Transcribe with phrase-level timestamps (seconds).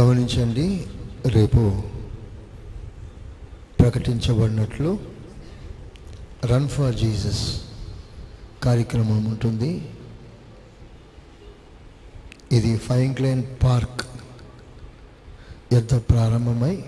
[0.00, 0.86] గమనించండి
[1.26, 1.82] రేపు
[3.80, 4.98] ప్రకటించబడినట్లు
[6.44, 7.60] run for Jesus
[8.62, 9.90] కార్యక్రమం ఉంటుంది.
[12.52, 14.02] ఇది ఫైంక్లైన్ పార్క్
[15.72, 16.84] ఎంత ప్రారంభమై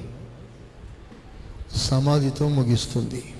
[1.76, 3.34] సమాధితో ముగిస్తుంది.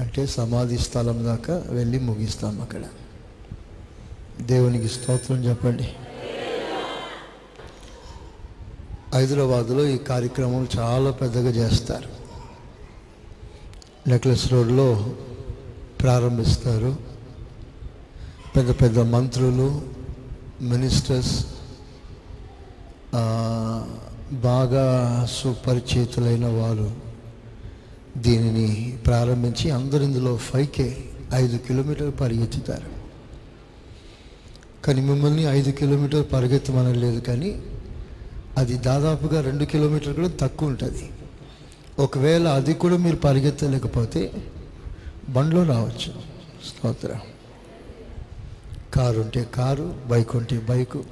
[0.00, 2.82] అంటే సమాధి స్థలం దాకా వెళ్ళి ముగిస్తాం అక్కడ.
[4.40, 5.88] దేవునికి స్తోత్రం చెప్పండి.
[9.14, 12.08] హైదరాబాద్లో ఈ కార్యక్రమం చాలా పెద్దగా చేస్తారు.
[14.08, 15.14] నెక్లెస్ రోడ్లో
[16.02, 16.96] ప్రారంభిస్తారు.
[18.56, 19.82] పెద్ద పెద్ద మంత్రులు
[20.60, 21.46] మినిస్టర్స్
[24.32, 24.84] బాగా
[25.30, 27.05] సుపరిచితులైన వారు
[28.16, 32.96] దీనిని ప్రారంభించి అందరు ఇందులో ఫైవ్కే ఐదు కిలోమీటర్లు పరిగెత్తుతారు.
[34.84, 37.62] కానీ మిమ్మల్ని ఐదు కిలోమీటర్లు పరిగెత్తమనలేదు కానీ
[38.56, 41.10] అది దాదాపుగా రెండు కిలోమీటర్లు కూడా తక్కువ ఉంటుంది.
[41.98, 44.32] ఒకవేళ అది కూడా మీరు పరిగెత్తలేకపోతే
[45.28, 46.12] బండ్లో రావచ్చు.
[46.68, 47.18] స్తోత్ర.
[48.94, 51.04] కారు ఉంటే కారు బైక్ ఉంటే బైకు.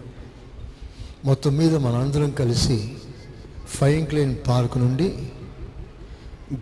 [1.25, 2.95] మొత్తం మీద మనందరం కలిసి
[3.69, 5.15] ఫైంక్లైన్ పార్క్ నుండి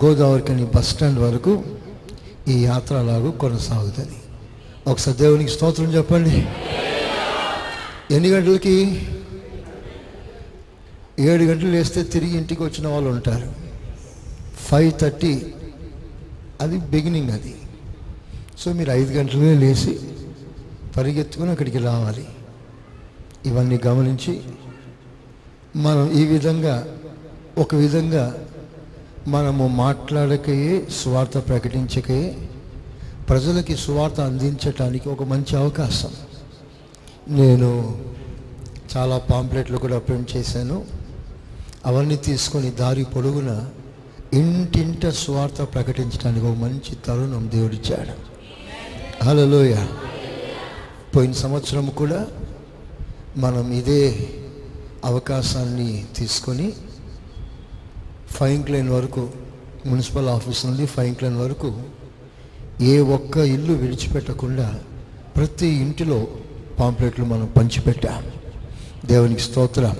[0.04, 1.64] గోదావరికని బస్ స్టాండ్ వరకు
[2.48, 4.16] ఈ యాత్ర లాగా కొనసాగుతుంది.
[4.86, 6.48] ఒకసారి దేవునికి స్తోత్రం చెప్పండి.
[8.14, 9.06] ఎన్ని గంటలకి?
[11.18, 13.52] ఏడు గంటలు వేస్తే తిరిగి ఇంటికి వచ్చిన వాళ్ళు ఉంటారు.
[14.56, 15.46] ఫైవ్ థర్టీ
[16.60, 17.54] అది బిగినింగ్ అది.
[18.58, 20.00] సో మీరు ఐదు గంటలనే లేచి
[20.96, 22.26] పరిగెత్తుకుని అక్కడికి రావాలి.
[23.46, 24.40] ఇవన్నీ గమనించి
[25.76, 26.88] మనం ఈ విధంగా
[27.58, 28.46] ఒక విధంగా
[29.28, 32.48] మనము మాట్లాడకయే స్వార్థ ప్రకటించకయే
[33.28, 36.10] ప్రజలకి సువార్త అందించటానికి ఒక మంచి అవకాశం.
[37.28, 38.02] నేను
[38.96, 40.84] చాలా పాంప్లెట్లు కూడా ప్రింట్ చేశాను.
[41.86, 43.68] అవన్నీ తీసుకొని దారి పొడుగున
[44.32, 48.32] ఇంటింట స్వార్థ ప్రకటించడానికి ఒక మంచి తరుణం దేవుడిచ్చాడు.
[49.24, 49.76] హలోయ
[51.16, 52.26] పోయిన సంవత్సరం కూడా
[53.36, 54.28] మనం ఇదే
[55.04, 56.72] అవకాశాన్ని తీసుకొని
[58.32, 59.28] ఫైంక్లైన్ వరకు
[59.86, 61.82] మున్సిపల్ ఆఫీస్ నుండి ఫైంక్లైన్ వరకు
[62.80, 64.78] ఏ ఒక్క ఇల్లు విడిచిపెట్టకుండా
[65.36, 66.26] ప్రతి ఇంటిలో
[66.80, 68.24] పాంప్లెట్లు మనం పంచిపెట్టాం.
[69.06, 69.96] దేవునికి స్తోత్రం.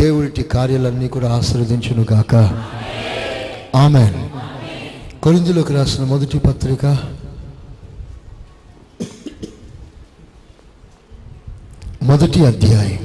[0.00, 2.34] దేవుడి కార్యాలన్నీ కూడా ఆశీర్వదించును గాక
[3.76, 4.28] ఆమె
[5.22, 6.86] కొరిందులోకి రాసిన మొదటి పత్రిక.
[12.02, 13.03] మొదటి అధ్యాయం.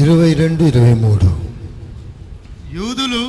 [0.00, 1.28] ఇరవై రెండు ఇరవై మూడు.
[2.78, 3.22] యూదులు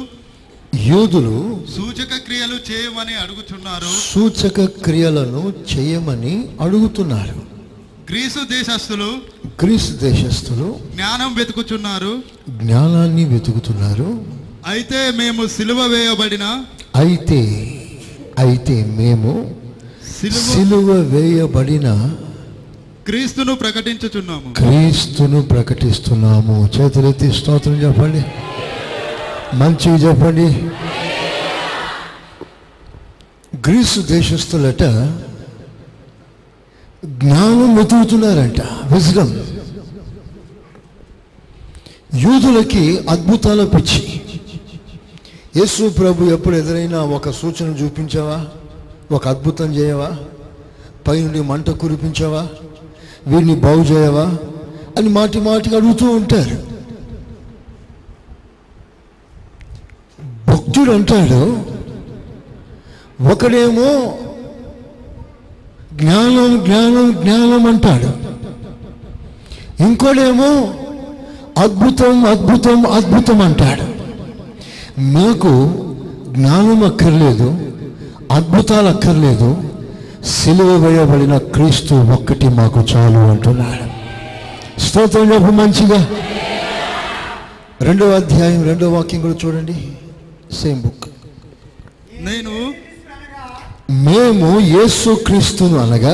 [0.89, 1.37] యూదులు
[1.75, 7.39] సూచక క్రియలు చేయమని అడుగుచున్నారు సూచక క్రియలను చేయమని అడుగుతున్నారు.
[8.09, 9.09] గ్రీసు దేశస్థులు
[9.61, 12.13] గ్రీసు దేశస్థులు జ్ఞానం వెతుకుచున్నారు
[12.61, 14.09] జ్ఞానాన్ని వెతుకుతున్నారు.
[14.73, 16.45] అయితే మేము సిలువ వేయబడిన
[17.03, 17.41] అయితే
[18.43, 19.31] అయితే మేము
[20.49, 21.87] సిలువ వేయబడిన
[23.05, 24.53] క్రీస్తును ప్రకటించుచున్నాము.
[24.53, 26.69] క్రీస్తును ప్రకటిస్తున్నాము.
[26.79, 28.25] చేతులెత్తి స్తోత్రం చెప్పండి.
[29.55, 30.45] మంచివి చెప్పండి.
[33.69, 34.83] గ్రీసు దేశస్తులట
[37.05, 38.61] జ్ఞానం వెతుకుతున్నారంట.
[38.61, 39.43] విజ్డమ్.
[42.15, 44.21] యూదులకి అద్భుతాల పిచ్చి.
[45.57, 48.45] యేసు ప్రభు ఎప్పుడు ఎదురైనా ఒక సూచన చూపించావా?
[49.11, 50.11] ఒక అద్భుతం చేయవా?
[51.07, 52.47] పైనుండి మంట కురిపించావా?
[53.27, 54.25] వీడిని బాగు చేయవా
[54.97, 56.55] అని మాటి మాటికి అడుగుతూ ఉంటారు.
[60.47, 61.41] భక్తుడు అంటాడు
[63.31, 63.89] ఒకడేమో
[65.93, 68.11] జ్ఞానం జ్ఞానం జ్ఞానం అంటాడు.
[69.83, 70.73] ఇంకోడేమో
[71.57, 73.85] అద్భుతం అద్భుతం అద్భుతం అంటాడు.
[75.01, 75.51] నాకు
[76.29, 77.49] జ్ఞానం అక్కర్లేదు
[78.31, 79.70] అద్భుతాలు అక్కర్లేదు
[80.23, 83.85] సిలువ వేయబడిన క్రీస్తు ఒక్కటి మాకు చాలు అంటున్నాడు.
[84.81, 85.99] స్తోత్రం చెప్పు మంచిగా.
[87.81, 89.75] రెండవ అధ్యాయం రెండవ వాక్యం కూడా చూడండి.
[90.59, 91.07] సేమ్ బుక్
[92.27, 92.55] నేను
[93.89, 96.13] మేము యేసు క్రీస్తును అనగా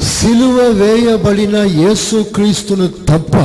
[0.00, 3.36] సిలువ వేయబడిన యేసు క్రీస్తును తప్ప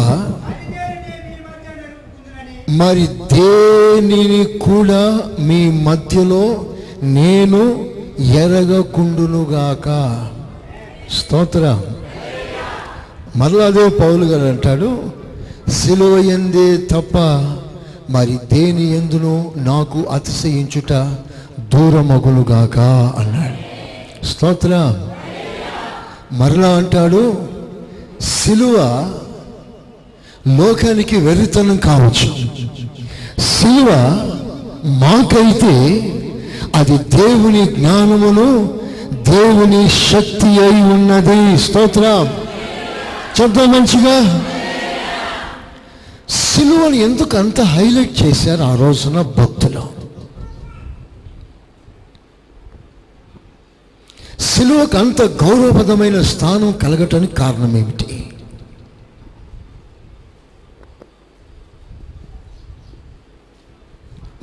[2.70, 6.66] మరి దేనిని కూడా మీ మధ్యలో
[7.04, 7.62] నేను
[8.20, 9.88] ఎరగకుండునుగాక.
[11.20, 11.84] స్తోత్రం.
[13.36, 15.12] మరలా అదే పౌలు గారు అంటాడు
[15.70, 17.18] సిలువ ఎందే తప్ప
[18.10, 20.94] మరి దేని ఎందును నాకు అతిశయించుట
[21.60, 22.80] దూరమగులుగాక
[23.18, 24.26] అన్నాడు.
[24.26, 25.10] స్తోత్రం.
[26.32, 27.48] మరలా అంటాడు
[28.22, 28.76] సిలువ
[30.58, 32.36] లోకానికి వెర్రితనం కావచ్చు.
[33.42, 33.90] సిలువ
[34.86, 36.12] మాకైతే
[36.76, 38.80] అది దేవుని జ్ఞానమును
[39.14, 41.58] దేవుని శక్తి అయి ఉన్నది.
[41.58, 42.26] స్తోత్రం.
[43.42, 44.46] చెప్తా మంచిగా.
[46.30, 49.84] సిలువను ఎందుకు అంత హైలైట్ చేశారు ఆ రోజున భక్తులు?
[54.40, 58.15] సిలువకు అంత గౌరవప్రదమైన స్థానం కలగటానికి కారణం ఏమిటి?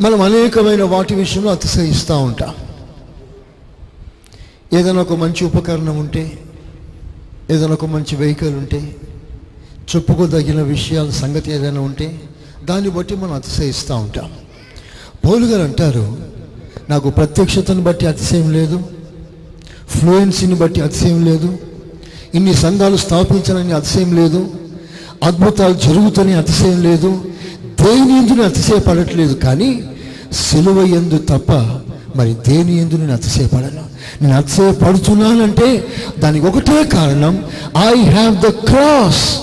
[0.03, 2.53] మనం అనేకమైన వాటి విషయంలో అతిశయిస్తూ ఉంటాం.
[4.79, 6.23] ఏదైనా ఒక మంచి ఉపకరణం ఉంటే
[7.51, 8.81] ఏదైనా ఒక మంచి వెహికల్ ఉంటే
[9.91, 12.09] చెప్పుకోదగిన విషయాల సంగతి ఏదైనా ఉంటే
[12.69, 14.29] దాన్ని బట్టి మనం అతిశయిస్తూ ఉంటాం.
[15.25, 16.07] పౌలు గారు అంటారు
[16.91, 18.79] నాకు ప్రత్యక్షతను బట్టి అతిశయం లేదు
[19.95, 21.51] ఫ్లూయెన్సీని బట్టి అతిశయం లేదు
[22.35, 24.41] ఇన్ని సంఘాలు స్థాపించాలని అతిశయం లేదు
[25.29, 27.11] అద్భుతాలు జరుగుతాయని అతిశయం లేదు
[27.85, 29.83] దేని ఎందుని అతిశయపడట్లేదు కానీ
[30.33, 31.53] సిలువ ఎందు తప్ప
[32.17, 33.83] మరి దేని ఎందు నేను అతిశయపడను?
[34.23, 35.87] నేను అతిశయపడుతున్నానంటే
[36.19, 37.45] దానికి ఒకటే కారణం
[37.79, 39.39] ఐ హ్యావ్ ద క్రాస్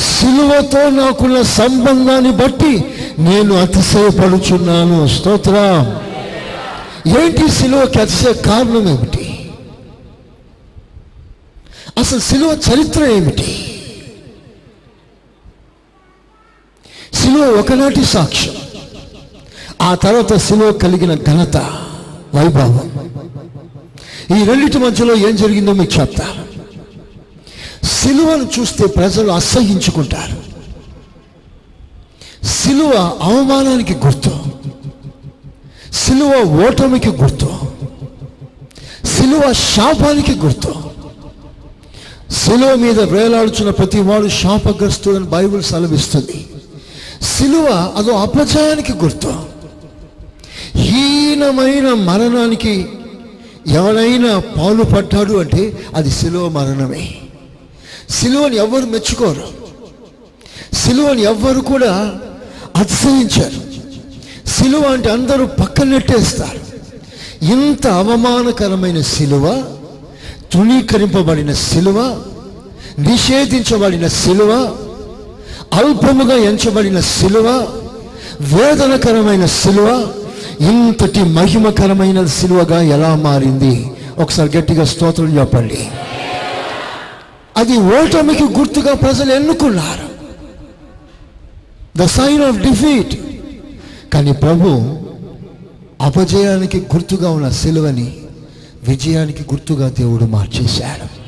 [0.00, 2.84] సిలువతో నాకున్న సంబంధాన్ని బట్టి
[3.18, 5.08] నేను అతిశయపడుచున్నాను.
[5.08, 5.96] స్తోత్రం.
[7.20, 9.48] ఏంటి సిలువకి అతిశయ కారణం ఏమిటి?
[11.98, 13.61] అసలు సిలువ చరిత్ర ఏమిటి?
[17.32, 18.54] సిలువ ఒకనాటి సాక్ష్యం.
[19.82, 21.56] ఆ తర్వాత సిలువ కలిగిన ఘనత
[22.34, 22.92] వైభవం.
[24.36, 26.26] ఈ రెండింటి మధ్యలో ఏం జరిగిందో మీకు చెప్తా.
[27.84, 30.36] సిలువను చూస్తే ప్రజలు అసహించుకుంటారు
[32.46, 34.30] సిలువ అవమానానికి గుర్తు.
[35.92, 37.58] సిలువ ఓటమికి గుర్తు.
[39.06, 40.74] సిలువ శాపానికి గుర్తు.
[42.32, 46.46] సిలువ మీద వేలాడుచున్న ప్రతి వాడు శాపగ్రస్తుడని బైబిల్ సెలవిస్తుంది.
[47.22, 49.34] సిలువ అదో అపజయానికి గుర్తు.
[50.76, 52.86] హీనమైన మరణానికి
[53.66, 57.14] ఎవరైనా పాలు పడ్డాడు అంటే అది సిలువ మరణమే.
[58.10, 59.48] సిలువని ఎవ్వరు మెచ్చుకోరు.
[60.74, 62.14] సిలువని ఎవ్వరు కూడా
[62.76, 63.72] అతిశయించారు.
[64.48, 66.72] సిలువ అంటే అందరూ పక్కనెట్టేస్తారు.
[67.44, 69.64] ఇంత అవమానకరమైన సిలువ
[70.52, 72.22] తృణీకరింపబడిన సిలువ
[72.98, 74.76] నిషేధించబడిన సిలువ
[75.72, 77.48] అల్పముగా ఎంచబడిన సిలువ
[78.40, 80.12] వేదనకరమైన సిలువ
[80.60, 83.86] ఇంతటి మహిమకరమైన సిలువగా ఎలా మారింది?
[84.18, 85.88] ఒకసారి గట్టిగా స్తోత్రం చెప్పండి.
[87.56, 90.12] అది ఓటమికి గుర్తుగా ప్రజలు ఎన్నుకున్నారు.
[91.96, 93.20] ద సైన్ ఆఫ్ డిఫీట్
[94.12, 94.98] కానీ ప్రభు
[96.02, 98.16] అపజయానికి గుర్తుగా ఉన్న సిలువని
[98.88, 101.22] విజయానికి గుర్తుగా దేవుడు మార్చేశాడు.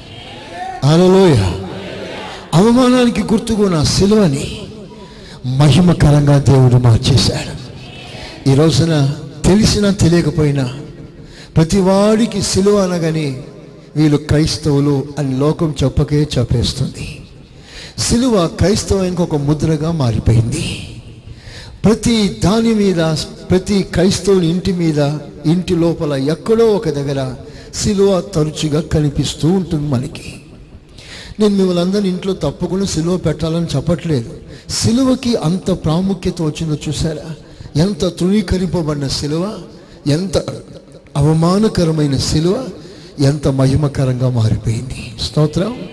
[0.87, 1.64] అలలోయ
[2.55, 4.61] అవమానానికి గుర్తుగా నా సిలువని
[5.47, 7.65] మహిమకరంగా దేవుడు మార్చేశాడు.
[8.51, 9.13] ఈ రోజున
[9.45, 10.75] తెలిసినా తెలియకపోయినా
[11.57, 13.43] ప్రతి వాడికి సిలువ అనగానే
[13.97, 17.21] వీళ్ళు క్రైస్తవులు అని లోకం చెప్పకే చెప్పేస్తుంది.
[17.99, 20.89] సిలువ క్రైస్తవానికి ఒక ముద్రగా మారిపోయింది.
[21.85, 23.15] ప్రతి దాని మీద
[23.51, 24.99] ప్రతి క్రైస్తవుని ఇంటి మీద
[25.47, 27.35] ఇంటి లోపల ఎక్కడో ఒక దగ్గర
[27.75, 30.35] సిలువ తరచుగా కనిపిస్తూ ఉంటుంది మనకి.
[31.41, 34.41] నేను మిమ్మల్ని అందరిని ఇంట్లో తప్పకుండా సిలువ పెట్టాలని చెప్పట్లేదు.
[34.69, 37.35] సిలువకి అంత ప్రాముఖ్యత వచ్చిందో చూసారా
[37.77, 39.59] ఎంత తృణీకరింపబడిన సిలువ?
[40.07, 40.39] ఎంత
[41.17, 42.69] అవమానకరమైన సిలువ?
[43.19, 45.17] ఎంత మహిమకరంగా మారిపోయింది.
[45.23, 45.89] స్తోత్రం.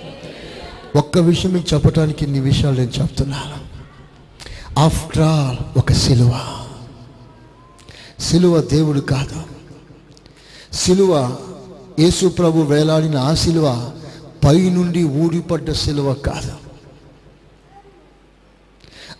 [0.95, 3.71] ఒక్క విషయం మీకు చెప్పడానికి ఇన్ని విషయాలు నేను చెప్తున్నాను
[4.79, 6.39] ఆఫ్టర్ ఆల్ ఒక సిలువ.
[8.19, 9.43] సిలువ దేవుడు కాదు.
[10.75, 11.35] సిలువ
[11.99, 13.91] యేసు ప్రభు వేలాడిన ఆ సిలువ
[14.45, 16.51] పై నుండి ఊడిపడ్డ సిలువ కాదు.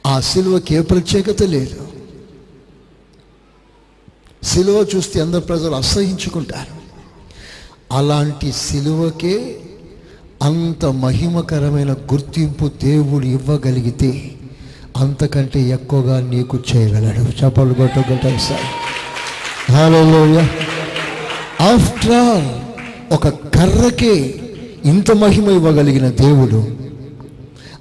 [0.07, 1.87] ఆ సిలువకి ఏ ప్రత్యేకత లేదు.
[4.43, 6.81] సిలువ చూస్తే అందరు ప్రజలు అసహించుకుంటారు.
[7.97, 9.59] అలాంటి సిలువకే
[10.43, 14.35] అంత మహిమకరమైన గుర్తింపు దేవుడు ఇవ్వగలిగితే
[14.97, 17.45] అంతకంటే ఎక్కువగా నీకు చేయగలడు.
[17.45, 19.71] చెప్పలు కొట్టగలుగుతారు సార్.
[19.71, 20.41] హలోయ
[21.73, 22.61] ఆఫ్టర్ ఆల్
[23.13, 24.37] ఒక కర్రకే
[24.85, 26.67] ఇంత మహిమ ఇవ్వగలిగిన దేవుడు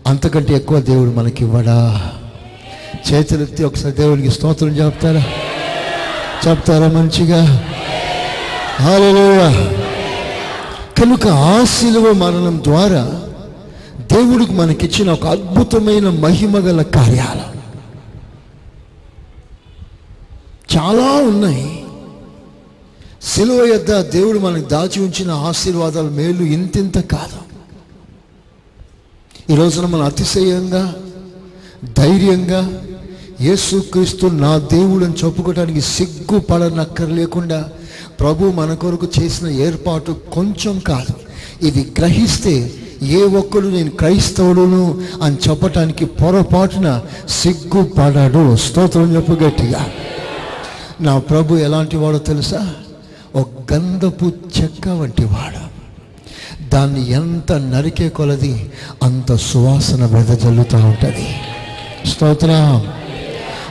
[0.06, 2.02] అంతకంటే ఎక్కువ దేవుడు మనకి ఇవ్వడా
[3.12, 5.24] చేతులెత్తి ఒకసారి దేవుడికి స్తోత్రం చెప్తారా?
[6.48, 7.66] చెప్తారా మంచిగా?
[10.98, 13.20] కనుక ఆ శిలువ మరణం ద్వారా
[14.12, 17.60] దేవుడికి మనకిచ్చిన ఒక అద్భుతమైన మహిమ గల కార్యాలు
[20.76, 21.79] చాలా ఉన్నాయి.
[23.22, 27.40] సిలువ యొద్ద దేవుడు మనకు దాచి ఉంచిన ఆశీర్వాదాలు మేలు ఇంతింత కాదు.
[29.52, 30.94] ఈ రోజున మనం అతిశయంగా
[31.98, 32.82] ధైర్యంగా
[33.40, 37.68] యేసుక్రీస్తు నా దేవుడు అని చెప్పుకోవడానికి సిగ్గుపడనక్కర లేకుండా
[38.20, 41.14] ప్రభు మన కొరకు చేసిన ఏర్పాటు కొంచెం కాదు.
[41.66, 42.72] ఇది గ్రహిస్తే
[43.02, 48.56] ఏ ఒక్కడు నేను క్రైస్తవుడును అని చెప్పటానికి పొరపాటున సిగ్గుపడాడు.
[48.56, 49.90] స్తోత్రం చెప్పు గట్టిగా.
[51.00, 52.74] నా ప్రభు ఎలాంటి వాడో తెలుసా?
[53.34, 55.70] ఒక గంధపు చెక్క వంటి వాడు.
[56.68, 58.70] దాన్ని ఎంత నరికే కొలది
[59.02, 61.34] అంత సువాసన వెదజల్లుతూ ఉంటుంది.
[62.06, 62.48] స్తోత్ర.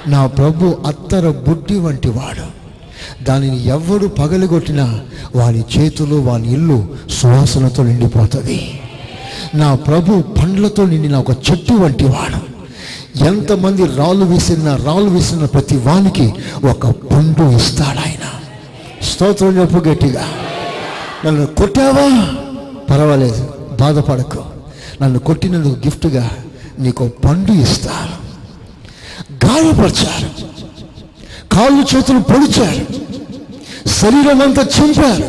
[0.08, 2.60] నా ప్రభు అత్తర బుడ్డి వంటి వాడు.
[3.24, 5.00] దానిని ఎవడు పగలగొట్టినా
[5.36, 8.80] వాని చేతులు వాని ఇల్లు సువాసనతో నిండిపోతుంది.
[9.56, 12.60] నా ప్రభు పండ్లతో నిండిన ఒక చెట్టు వంటి వాడు.
[13.26, 16.34] ఎంతమంది రాళ్ళు విసిరిన రాళ్ళు విసిరిన ప్రతి వానికి
[16.70, 18.19] ఒక పండు ఇస్తాడు ఆయన
[19.10, 20.28] స్తోత్రం చెప్పు గట్టిగా.
[21.26, 22.28] నన్ను కొట్టావా?
[22.90, 24.44] పర్వాలేదు బాధపడకు.
[25.02, 26.30] నన్ను కొట్టినందుకు గిఫ్ట్గా
[26.80, 28.30] నీకు పండు ఇస్తాను.
[29.46, 30.30] గాయపరిచారు.
[31.56, 32.86] కాళ్ళు చేతులు పొడిచారు.
[33.90, 35.24] శరీరం అంతా చింపారు.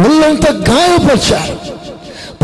[0.00, 1.54] ఒళ్ళంతా గాయపరిచారు.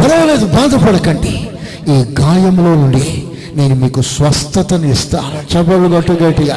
[0.00, 1.48] పర్వాలేదు బాధపడకండి.
[1.88, 6.56] ఈ గాయంలో నుండి నేను మీకు స్వస్థతని ఇస్తాను చెప్పలు గట్టు గట్టిగా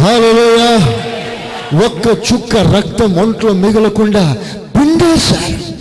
[0.00, 0.94] హల్లెలూయా,
[1.86, 4.36] ఒక్క చుక్క రక్తం ఒంట్లో మిగలకుండా
[4.76, 5.72] పిండేశారు.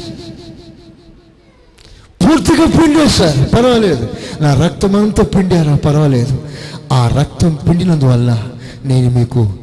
[2.26, 3.50] పూర్తిగా పిండేశారు.
[3.50, 4.10] పర్వాలేదు.
[4.42, 5.76] నా రక్తం అంతా పిండారా?
[5.76, 6.42] పర్వాలేదు.
[6.94, 8.44] ఆ రక్తం పిండినందువల్ల
[8.86, 9.54] నేను మీకు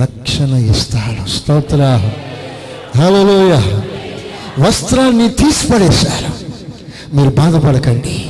[0.00, 1.28] రక్షణ ఇస్తాను.
[1.28, 2.10] స్తోత్ర
[2.96, 3.60] హలోయ
[4.58, 6.46] వస్త్రాన్ని తీసిపడేశారు.
[7.16, 8.26] మీరు బాధపడకండి.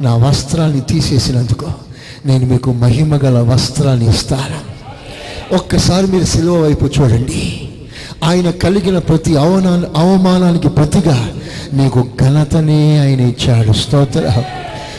[0.00, 1.66] నా వస్త్రాన్ని తీసేసినందుకు
[2.26, 4.73] నేను మీకు మహిమ గల వస్త్రాన్ని ఇస్తాను.
[5.52, 7.68] ఒక్కసారి మీరు సిలువ వైపు చూడండి.
[8.24, 11.28] ఆయన కలిగిన ప్రతి అవనా అవమానానికి ప్రతిగా
[11.72, 13.72] నీకు ఘనతనే ఆయన ఇచ్చాడు.
[13.72, 14.42] స్తోత్ర.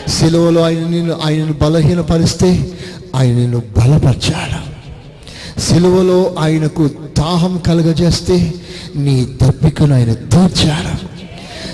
[0.07, 2.69] సిలువలో ఆయన నిన్ను ఆయనను బలహీనపరిస్తే
[3.15, 4.75] ఆయన నిన్ను బలపరిచాడు.
[5.59, 8.53] సిలువలో ఆయనకు దాహం కలగజేస్తే
[8.95, 11.15] నీ దప్పికను ఆయన తీర్చాడు.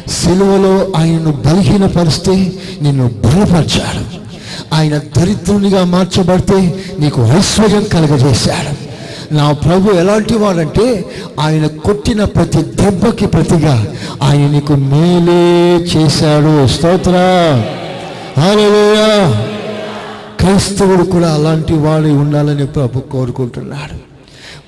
[0.09, 2.51] సిలువలో ఆయనను బలహీనపరిస్తే
[2.81, 4.30] నిన్ను బలపరిచాడు.
[4.73, 8.91] ఆయన దరిద్రునిగా మార్చబడితే నీకు ఐశ్వర్యం కలగజేశాడు.
[9.33, 11.05] నా ప్రభు ఎలాంటి వాడంటే
[11.39, 13.87] ఆయన కొట్టిన ప్రతి దెబ్బకి ప్రతిగా
[14.23, 16.67] ఆయన నీకు మేలే చేశాడు.
[16.67, 17.11] స్తోత్ర.
[18.39, 19.45] హల్లెలూయా.
[20.39, 24.11] క్రైస్తవుడు కూడా అలాంటి వాడు ఉండాలని ప్రభు కోరుకుంటున్నాడు.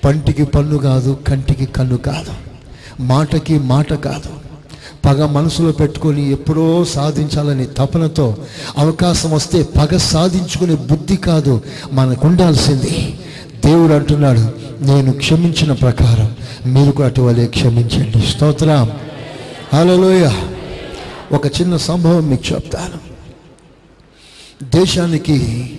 [0.06, 2.34] పంటికి పన్ను కాదు కంటికి కన్ను కాదు.
[3.00, 4.43] మాటకి మాట కాదు.
[5.06, 8.38] పగ మనసులో పెట్టుకొని ఎప్పుడో సాధించాలని తపనతో
[8.78, 13.20] అవకాశం వస్తే పగ సాధించుకునే బుద్ధి కాదు మనకు ఉండాల్సింది
[13.66, 14.40] దేవుడు అంటున్నాడు
[14.84, 16.36] నేను క్షమించిన ప్రకారం
[16.74, 18.28] మీరు కూడా అటువలే క్షమించండి.
[18.28, 18.92] స్తోత్రం.
[19.74, 20.32] హలోయ
[21.32, 23.14] ఒక చిన్న సంభవం మీకు చెప్తాను.
[24.80, 25.70] దేశానికి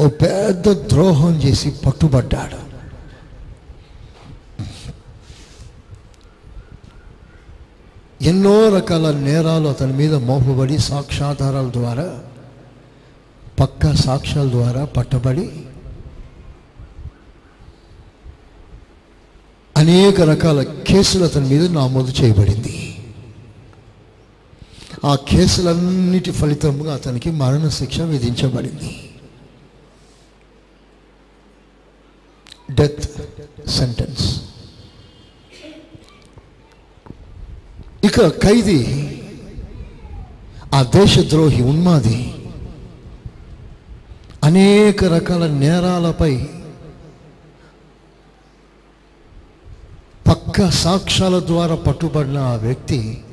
[0.00, 2.65] ఓ పెద్ద ద్రోహం చేసి పట్టుబడ్డాడు.
[8.22, 12.20] ఎన్నో రకాల నేరాలు అతని మీద మోపబడి సాక్ష్యాధారాల ద్వారా
[13.60, 15.50] పక్కా సాక్ష్యాల ద్వారా పట్టబడి
[19.76, 22.98] అనేక రకాల కేసులు అతని మీద నమోదు చేయబడింది.
[25.04, 29.10] ఆ కేసులన్నిటి ఫలితంగా అతనికి మరణశిక్ష విధించబడింది.
[32.70, 33.20] డెత్
[33.68, 34.42] సెంటెన్స్
[38.04, 38.80] ఇక ఖైదీ
[40.74, 42.34] ఆ దేశద్రోహి ఉన్మాది
[44.44, 46.48] అనేక రకాల నేరాలపై
[50.28, 53.24] పక్క సాక్ష్యాల ద్వారా పట్టుబడిన ఆ వ్యక్తి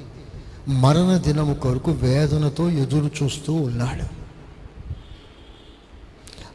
[0.68, 4.24] మరణ దినము కొరకు వేదనతో ఎదురు చూస్తూ ఉన్నాడు.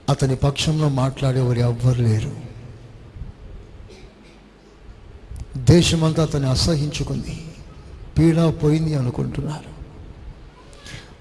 [0.08, 2.32] అతని పక్షంలో మాట్లాడేవారు ఎవ్వరు లేరు.
[5.56, 7.40] దేశమంతా అతన్ని అసహించుకుంది.
[8.18, 9.78] పీడ పోయింది అనుకుంటున్నారు.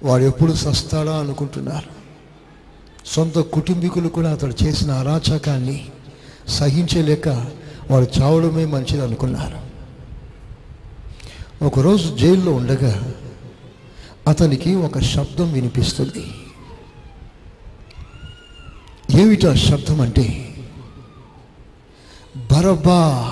[0.08, 1.98] వాడు ఎప్పుడు సస్తాడా అనుకుంటున్నారు.
[3.06, 5.86] సొంత కుటుంబీకులు కూడా అతడు చేసిన అరాచకాన్ని
[6.48, 7.30] సహించలేక
[7.92, 9.68] వాడు చావడమే మంచిది అనుకున్నారు.
[11.66, 13.14] ఒకరోజు జైల్లో ఉండగా
[14.28, 16.32] అతనికి ఒక శబ్దం వినిపిస్తుంది.
[19.22, 20.56] ఏమిటా శబ్దం అంటే?
[22.38, 23.24] బరబ్బా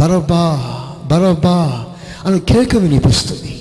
[0.00, 0.68] బరబా
[1.06, 1.91] బరబ్బా
[2.24, 3.58] అని కేక వినిపిస్తుంది.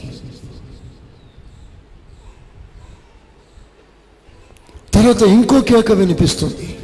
[4.93, 6.77] తర్వాత ఇంకో కేక వినిపిస్తుంది.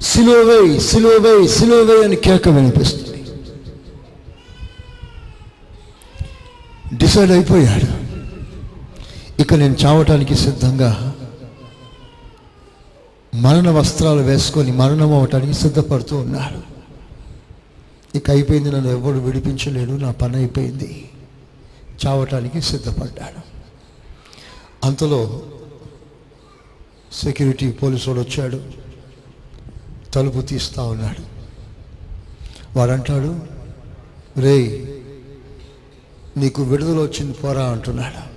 [0.00, 3.06] సిలోవై సిలోవై సిలోవై అని కేక వినిపిస్తుంది.
[6.96, 8.10] డిసైడ్ అయిపోయాడు.
[9.42, 11.14] ఇక నేను చావటానికి సిద్ధంగా
[13.34, 16.70] మరణ వస్త్రాలు వేసుకొని మరణం అవటానికి సిద్ధపడుతూ ఉన్నాడు.
[18.16, 21.09] ఇక అయిపోయింది నన్ను ఎవరు విడిపించలేడు నా పని అయిపోయింది.
[22.06, 23.40] చావటానికి సిద్ధపడ్డాడు.
[24.86, 25.42] అంతలో
[27.12, 28.60] సెక్యూరిటీ పోలీసుడు వచ్చాడు.
[30.14, 31.40] తలుపు తీస్తా ఉన్నాడు.
[32.78, 33.38] వాడంటాడు
[34.40, 34.86] రేయ్
[36.36, 38.30] నీకు విడుదల వచ్చింది పోరా అంటున్నాడు.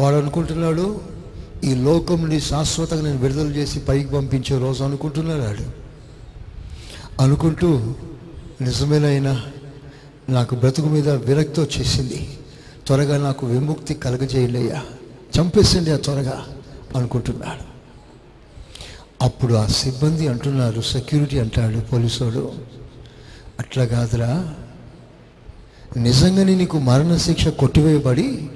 [0.00, 1.00] వాడు అనుకుంటున్నాడు
[1.64, 5.82] ఈ లోకంని శాశ్వతంగా నేను విడుదల చేసి పైకి పంపించే రోజు అనుకుంటున్నాడు వాడు.
[7.22, 7.94] అనుకుంటూ
[8.60, 9.42] నిజమేనైనా
[10.28, 12.38] నాకు బ్రతుకు మీద విరక్తి వచ్చేసింది.
[12.86, 14.82] త్వరగా నాకు విముక్తి కలగజేయలేయా
[15.38, 16.46] చంపేసిండి ఆ త్వరగా
[16.96, 17.72] అనుకుంటున్నాడు.
[19.24, 22.52] అప్పుడు ఆ సిబ్బంది అంటున్నారు సెక్యూరిటీ అంటాడు పోలీసుడు.
[23.60, 24.52] అట్లా కాదురా
[25.96, 28.48] నిజంగానే నీకు మరణశిక్ష కొట్టివేయబడి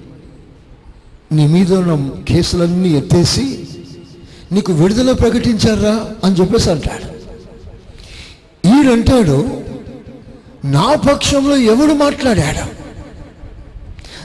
[1.32, 3.66] నీ మీద ఉన్న కేసులన్నీ ఎత్తేసి
[4.52, 6.10] నీకు విడుదల ప్రకటించారా?
[6.24, 7.08] అని చెప్పేసి అంటాడు.
[8.68, 9.62] ఈడంటాడు
[10.64, 12.85] నా పక్షంలో ఎవడు మాట్లాడాడు?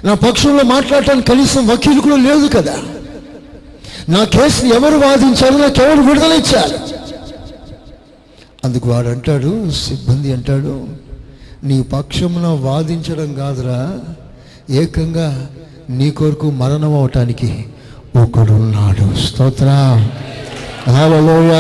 [0.04, 2.78] నా పక్షంలో మాట్లాడటానికి కనీసం వకీలు కూడా లేదు కదా.
[4.10, 5.58] నా కేసుని ఎవరు వాదించారు?
[5.58, 6.80] నాకు ఎవరు విడుదల ఇచ్చారు?
[8.64, 10.88] అందుకు వాడు అంటాడు సిబ్బంది అంటాడు
[11.64, 14.00] నీ పక్షమున వాదించడం కాదురా.
[14.70, 15.48] ఏకంగా
[15.90, 17.66] నీ కొరకు మరణం అవటానికి
[18.16, 19.66] ఒకడు ఉన్నాడు స్తోత్ర
[20.88, 21.54] హలోయ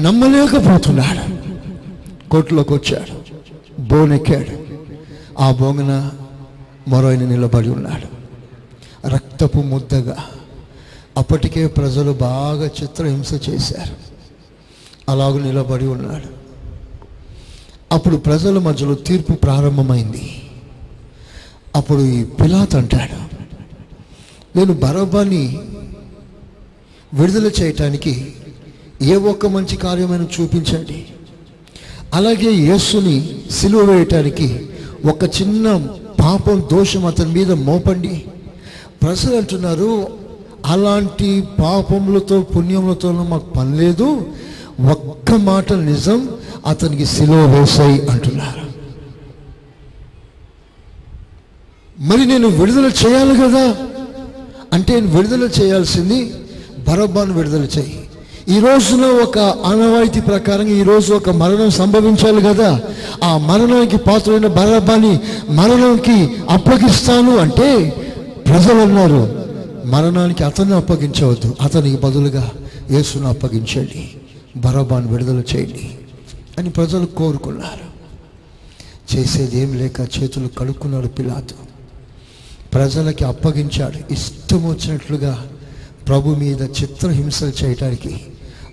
[0.00, 1.32] నమ్మలేకపోతున్నాడు.
[2.28, 3.12] కోర్టులోకి వచ్చాడు
[3.82, 4.61] బోనెక్కాడు.
[5.38, 6.10] ఆ బొంగన
[6.88, 8.22] మరో ఆయన నిలబడి ఉన్నాడు.
[9.08, 10.16] రక్తపు ముద్దగా.
[11.16, 13.96] అప్పటికే ప్రజలు బాగా చిత్రహింస చేశారు.
[15.08, 16.42] అలాగ నిలబడి ఉన్నాడు.
[17.94, 20.42] అప్పుడు ప్రజల మధ్యలో తీర్పు ప్రారంభమైంది.
[21.76, 23.22] అప్పుడు ఈ పిలాత్ అంటాడు
[24.58, 25.58] నేను బరబాని
[27.14, 28.34] విడుదల చేయటానికి
[29.02, 31.06] ఏ ఒక్క మంచి కార్యమైన చూపించండి.
[32.14, 34.68] అలాగే యేసుని సిలువ వేయటానికి
[35.04, 35.86] ఒక చిన్న
[36.20, 38.24] పాపం దోషం అతని మీద మోపండి.
[39.02, 40.08] ప్రజలు అంటున్నారు
[40.66, 44.26] అలాంటి పాపములతో పుణ్యములతోనూ మాకు పని లేదు.
[44.90, 46.28] ఒక్క మాట నిజం
[46.66, 48.62] అతనికి సిలువ వేసాయి అంటున్నారు.
[52.00, 53.76] మరి నేను విడుదల చేయాలి కదా?
[54.72, 56.34] అంటే నేను విడుదల చేయాల్సింది
[56.88, 58.08] బరబ్బాను విడుదల చేయి.
[58.48, 62.80] ఈ రోజున ఒక ఆనవాయితీ ప్రకారం ఈరోజు ఒక మరణం సంభవించాలి కదా?
[63.24, 65.20] ఆ మరణానికి పాత్రైన బరబాని
[65.52, 67.90] మరణంకి అప్పగిస్తాను అంటే
[68.46, 69.44] ప్రజలు అన్నారు
[69.84, 71.56] మరణానికి అతన్ని అప్పగించవద్దు.
[71.60, 72.50] అతనికి బదులుగా
[72.90, 74.10] యేసును అప్పగించండి.
[74.56, 75.90] బరబాను విడుదల చేయండి
[76.58, 77.92] అని ప్రజలు కోరుకున్నారు.
[79.16, 81.54] చేసేది ఏం లేక చేతులు కడుక్కున్నాడు పిలాతు.
[82.74, 84.12] ప్రజలకి అప్పగించాడు.
[84.12, 85.46] ఇష్టం వచ్చినట్లుగా
[86.08, 88.20] ప్రభు మీద చిత్రహింసలు చేయటానికి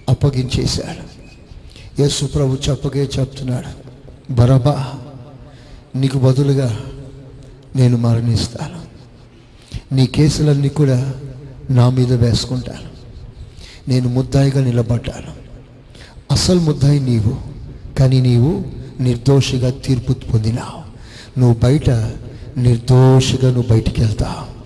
[0.10, 1.10] అప్పగించేశాడు
[2.02, 3.90] యేసు ప్రభు చెప్పగే చెప్తున్నాడు
[4.34, 4.94] బరబా
[5.96, 6.80] నీకు బదులుగా
[7.76, 8.80] నేను మరణిస్తాను.
[9.96, 11.14] నీ కేసులన్నీ కూడా
[11.70, 12.90] నా మీద వేసుకుంటాను.
[13.90, 15.34] నేను ముద్దాయిగా నిలబడ్డాను.
[16.32, 17.38] అసలు ముద్దాయి నీవు
[18.00, 18.64] కానీ నీవు
[19.00, 20.90] నిర్దోషిగా తీర్పు పొందినావు.
[21.40, 21.90] నువ్వు బయట
[22.58, 24.60] నిర్దోషిగా నువ్వు బయటికి వెళ్తావు.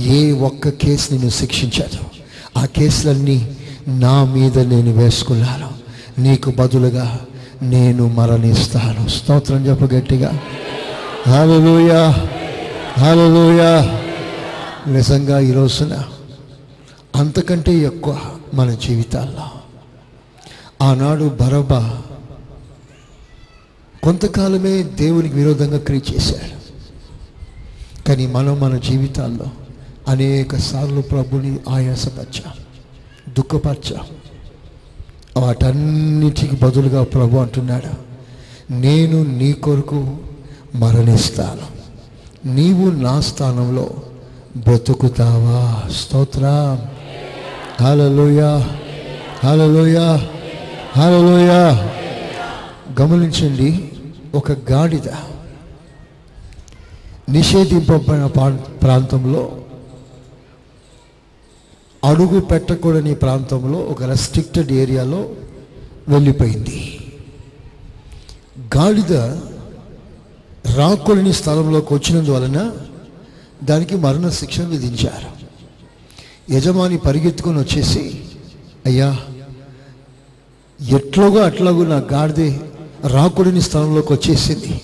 [0.00, 2.04] ఏ ఒక్క కేసు నిన్ను శిక్షించదు.
[2.58, 3.55] ఆ కేసులన్నీ
[3.88, 5.70] నా మీద నేను వేసుకున్నాను.
[6.20, 7.20] నీకు బదులుగా
[7.62, 9.08] నేను మరణిస్తాను.
[9.08, 10.40] స్తోత్రం చెప్పు గట్టిగా.
[11.28, 12.28] హాలలోయా
[12.98, 14.00] హాలలోయా
[14.92, 16.02] నిజంగా ఈ రోజున
[17.16, 18.20] అంతకంటే ఎక్కువ
[18.54, 19.42] మన జీవితాల్లో
[20.82, 21.72] ఆనాడు బరబ
[24.04, 26.56] కొంతకాలమే దేవునికి విరోధంగా క్రియ చేశాడు.
[28.08, 29.46] కానీ మనం మన జీవితాల్లో
[30.08, 32.65] అనేక సార్లు ప్రభుని ఆయాసపరిచాం.
[33.28, 34.04] దుఃఖపరిచాం.
[35.42, 38.06] వాటన్నిటికి బదులుగా ప్రభు అంటున్నాడు
[38.72, 40.16] నేను నీ కొరకు
[40.74, 41.76] మరణిస్తాను.
[42.54, 43.90] నీవు నా స్థానంలో
[44.56, 45.90] బ్రతుకుతావా?
[45.90, 46.78] స్తోత్ర.
[47.80, 48.42] హలలోయ
[49.44, 49.98] హలలోయ
[50.96, 51.50] హలలోయ
[53.00, 53.88] గమనించండి
[54.34, 55.08] ఒక గాడిద
[57.28, 58.26] నిషేధింపబడిన
[58.82, 59.52] ప్రాంతంలో
[62.06, 65.20] అడుగు పెట్టకూడని ప్రాంతంలో ఒక రెస్ట్రిక్టెడ్ ఏరియాలో
[66.08, 66.80] వెళ్ళిపోయింది.
[68.76, 69.12] గాడిద
[70.78, 72.72] రాకూడని స్థలంలోకి వచ్చినందువలన
[73.64, 75.30] దానికి మరణ శిక్ష విధించారు.
[76.54, 78.02] యజమాని పరిగెత్తుకొని వచ్చేసి
[78.86, 79.18] అయ్యా
[80.80, 82.60] ఎట్లాగో అట్లాగో నా గాడిదే
[83.06, 84.80] రాకుడిని స్థలంలోకి వచ్చేసింది?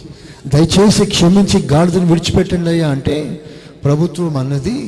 [0.46, 3.16] దయచేసి క్షమించి గాడిదని విడిచిపెట్టండి అయ్యా అంటే
[3.84, 4.78] ప్రభుత్వం అన్నది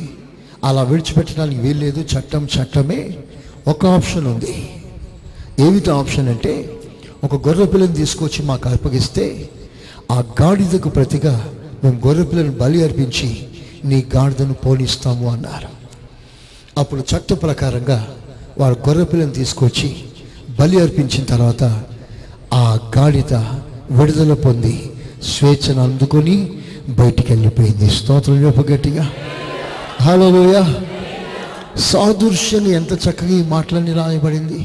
[0.65, 2.01] అలా విడిచిపెట్టడానికి వీల్లేదు.
[2.01, 3.17] చట్టం చట్టమే
[3.69, 4.69] ఒక ఆప్షన్ ఉంది.
[5.61, 6.71] ఏమిటి ఆప్షన్ అంటే
[7.25, 9.49] ఒక గొర్రె పిల్లని తీసుకొచ్చి మాకు అప్పగిస్తే
[10.13, 11.53] ఆ గాడిదకు ప్రతిగా
[11.85, 13.47] మేము గొర్రె పిల్లని బలి అర్పించి
[13.85, 15.69] నీ గాడిదను పోనిస్తాము అన్నారు.
[16.79, 18.15] అప్పుడు చట్ట ప్రకారంగా
[18.59, 19.97] వారు గొర్రె పిల్లని తీసుకొచ్చి
[20.61, 21.83] బలి అర్పించిన తర్వాత
[22.55, 23.35] ఆ గాడిద
[23.91, 24.91] విడుదల పొంది
[25.23, 26.53] స్వేచ్ఛను అందుకొని
[26.89, 27.91] బయటికి వెళ్ళిపోయింది.
[27.91, 29.11] స్తోత్రం చెప్పగట్టిగా గట్టిగా.
[30.05, 30.57] హలోయ
[31.91, 34.61] సాదృశ్యం ఎంత చక్కగా ఈ మాటలన్నీ రాయబడింది.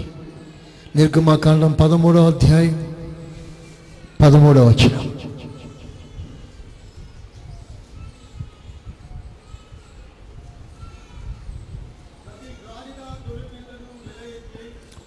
[0.96, 2.76] నిర్గమాకాండం పదమూడవ అధ్యాయం
[4.22, 4.96] పదమూడవ వచ్చిన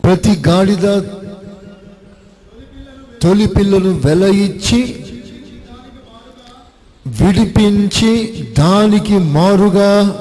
[0.04, 0.86] ప్రతి గాడిద
[3.22, 4.80] తొలి పిల్లను వెల ఇచ్చి
[7.06, 10.16] విడిపించి దానికి మారుగా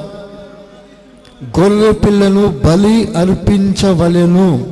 [1.59, 4.65] గొర్రె పిల్లను బలి అర్పించవలెను.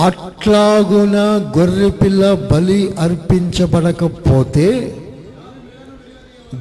[0.00, 1.16] అట్లాగున
[1.58, 4.96] గొర్రె పిల్ల బలి అర్పించబడకపోతే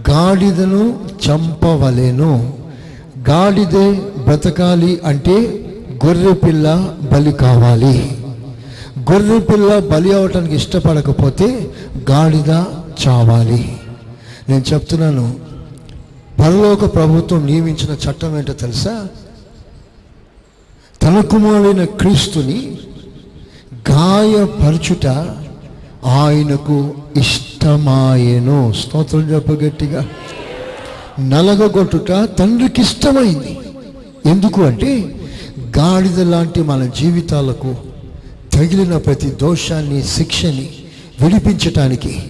[0.09, 2.53] గాడిదను చంపవలెను.
[3.29, 3.91] గాడిదే
[4.25, 5.37] బ్రతకాలి అంటే
[6.05, 8.11] గొర్రె పిల్ల బలి కావాలి.
[9.11, 11.69] గొర్రె పిల్ల బలి అవటానికి ఇష్టపడకపోతే
[12.11, 13.77] గాడిద చావాలి.
[14.49, 15.39] నేను చెప్తున్నాను
[16.39, 19.07] పరలోక ప్రభుత్వం నియమించిన చట్టం ఏంటో తెలుసా?
[21.03, 22.77] తన కుమారుడైన క్రీస్తుని
[23.89, 25.05] గాయపరచుట
[26.05, 28.73] ఆయనకు ఇష్టమాయను.
[28.73, 30.07] స్తోత్రం చెప్పగట్టిగా
[31.19, 33.59] నలగొట్టుట నలగగొట్టుట తండ్రికి ఇష్టమైంది.
[34.25, 35.15] ఎందుకు అంటే
[35.77, 37.75] గాడిద లాంటి మన జీవితాలకు
[38.53, 40.69] తగిలిన ప్రతి దోషాన్ని శిక్షని
[41.21, 42.23] విడిపించటానికి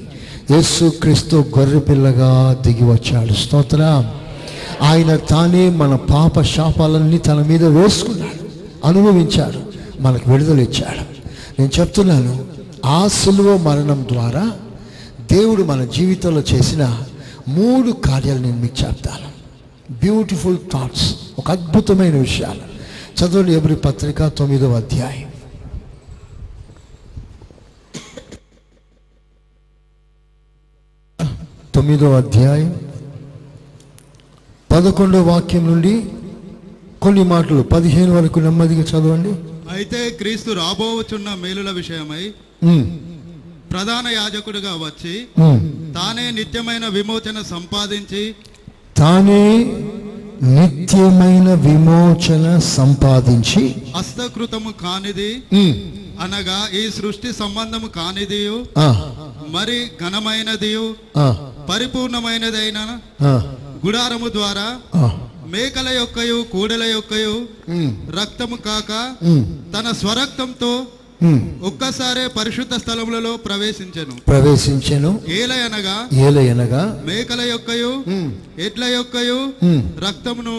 [0.52, 3.34] యేసు క్రీస్తు గొర్రెపిల్లగా దిగి వచ్చాడు.
[3.34, 4.12] స్తోత్ర.
[4.82, 8.48] ఆయన తానే మన పాప శాపాలన్నీ తన మీద వేసుకున్నాడు.
[8.88, 9.60] అనుభవించాడు.
[10.02, 11.22] మనకు విడుదల ఇచ్చాడు.
[11.62, 12.46] నేను చెప్తున్నాను
[12.86, 14.52] ఆ సులువ మరణం ద్వారా
[15.32, 17.00] దేవుడు మన జీవితంలో చేసిన
[17.48, 19.32] మూడు కార్యాలు నేను మీకు చెప్తాను.
[20.00, 22.72] బ్యూటిఫుల్ థాట్స్ ఒక అద్భుతమైన విషయాలు.
[23.20, 25.31] చదవండి ఎవరి పత్రిక తొమ్మిదవ అధ్యాయం.
[31.74, 32.72] తొమ్మిదవ అధ్యాయం
[34.70, 35.94] పదకొండవ వాక్యం నుండి
[37.02, 37.62] కొన్ని మాటలు.
[37.72, 39.32] పదిహేను వరకు నెమ్మదిగా చదవండి.
[39.72, 42.24] అయితే క్రీస్తు రాబోవచున్న మేలుల విషయమై
[43.72, 45.14] ప్రధాన యాజకుడిగా వచ్చి.
[45.96, 48.24] తానే నిత్యమైన విమోచన సంపాదించి
[48.96, 49.44] తానే
[50.52, 53.64] నిత్యమైన విమోచన సంపాదించి
[53.96, 55.32] హస్తకృతము కానిది
[56.24, 58.88] అనగా ఈ సృష్టి సంబంధము కానిదియు ఆ,
[59.50, 60.86] మరి ఘనమైనదియు
[61.18, 61.28] ఆ,
[61.72, 62.80] పరిపూర్ణమైనదైన
[63.86, 64.66] గుడారము ద్వారా.
[65.54, 67.36] మేకల యొక్కయు కూడల యొక్కయు
[68.18, 68.92] రక్తము కాక
[69.74, 70.72] తన స్వరక్తంతో.
[71.70, 74.14] ఒక్కసారే పరిశుద్ధ స్థలములలో ప్రవేశించెను.
[74.30, 75.12] ప్రవేశించెను.
[75.36, 76.82] ఏలయనగా ఏలయనగా.
[77.08, 78.30] మేకల యొక్కయు ఉమ్,
[78.66, 80.56] ఎడ్ల యొక్కయు ఉమ్, రక్తమును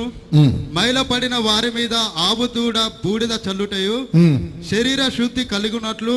[0.76, 1.94] మైలపడిన వారి మీద
[2.28, 3.96] ఆబుతూడ బూడిద చల్లుటయు
[4.70, 6.16] శరీర శుద్ధి కలిగినట్లు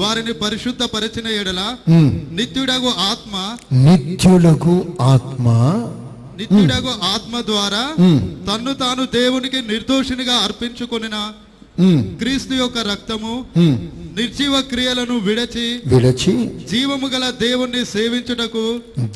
[0.00, 1.06] వారిని పరిశుద్ధ పరిచిన
[1.40, 1.60] ఎడల.
[2.38, 3.34] నిత్యుడగు ఆత్మ
[3.86, 4.76] నిత్యుడకు
[5.08, 5.46] ఆత్మ.
[6.40, 7.84] నిత్యుడగు ఆత్మ ద్వారా
[8.48, 11.47] తన్ను తాను దేవునికి నిర్దోషినిగా అర్పించుకొనిన ఉమ్,
[12.18, 13.76] క్రీస్తు యొక్క రక్తము ఉమ్.
[14.16, 16.32] నిర్జీవ క్రియలను విడచి విడచి
[16.70, 18.64] జీవము గల దేవుణ్ణి సేవించుటకు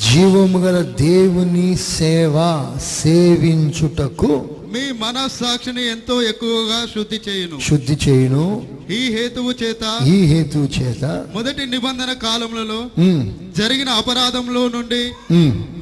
[0.04, 2.36] జీవము గల దేవుని సేవ
[2.98, 4.30] సేవించుటకు
[4.72, 7.56] మీ మనస్సాక్షిని ఎంతో ఎక్కువగా శుద్ధి చేయును.
[7.66, 8.44] శుద్ధి చేయును.
[8.90, 11.04] ఈ హేతువు చేత ఈ హేతు చేత
[11.34, 13.22] మొదటి నిబంధన కాలములలో ఉమ్,
[13.58, 15.02] జరిగిన అపరాధంలో నుండి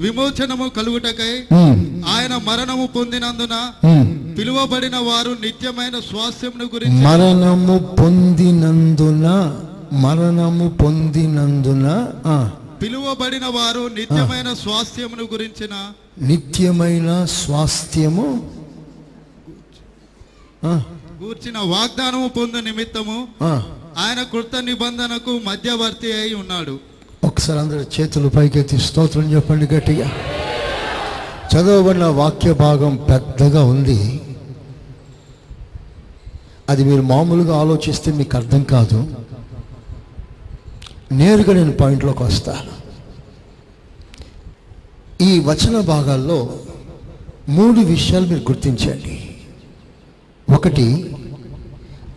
[0.03, 1.33] విమోచనము కలుగుటకై
[2.13, 3.55] ఆయన మరణము పొందినందున.
[4.37, 9.27] పిలువబడిన వారు నిత్యమైన స్వాస్థ్యమును గురించి మరణము పొందినందున
[10.05, 11.87] మరణము పొందినందున
[12.83, 15.75] పిలువబడిన వారు నిత్యమైన స్వాస్థ్యమును గురించిన
[16.29, 18.27] నిత్యమైన స్వాస్థ్యము
[20.65, 20.83] ఆ,
[21.23, 23.29] గూర్చిన వాగ్దానము పొందు నిమిత్తము.
[23.99, 26.81] ఆయన కృత నిబంధనకు మధ్యవర్తి అయి ఉన్నాడు.
[27.25, 30.13] ఒకసారి అందరు చేతులు పైకెత్తి స్తోత్రం చెప్పండి గట్టిగా.
[31.55, 34.21] చదవబడిన వాక్య భాగం పెద్దగా ఉంది.
[36.69, 39.17] అది మీరు మామూలుగా ఆలోచిస్తే మీకు అర్థం కాదు.
[41.13, 42.81] నేరుగా నేను పాయింట్లోకి వస్తాను
[45.23, 46.59] ఈ వచన భాగాల్లో
[47.49, 49.30] మూడు విషయాలు మీరు గుర్తించండి.
[50.55, 51.17] ఒకటి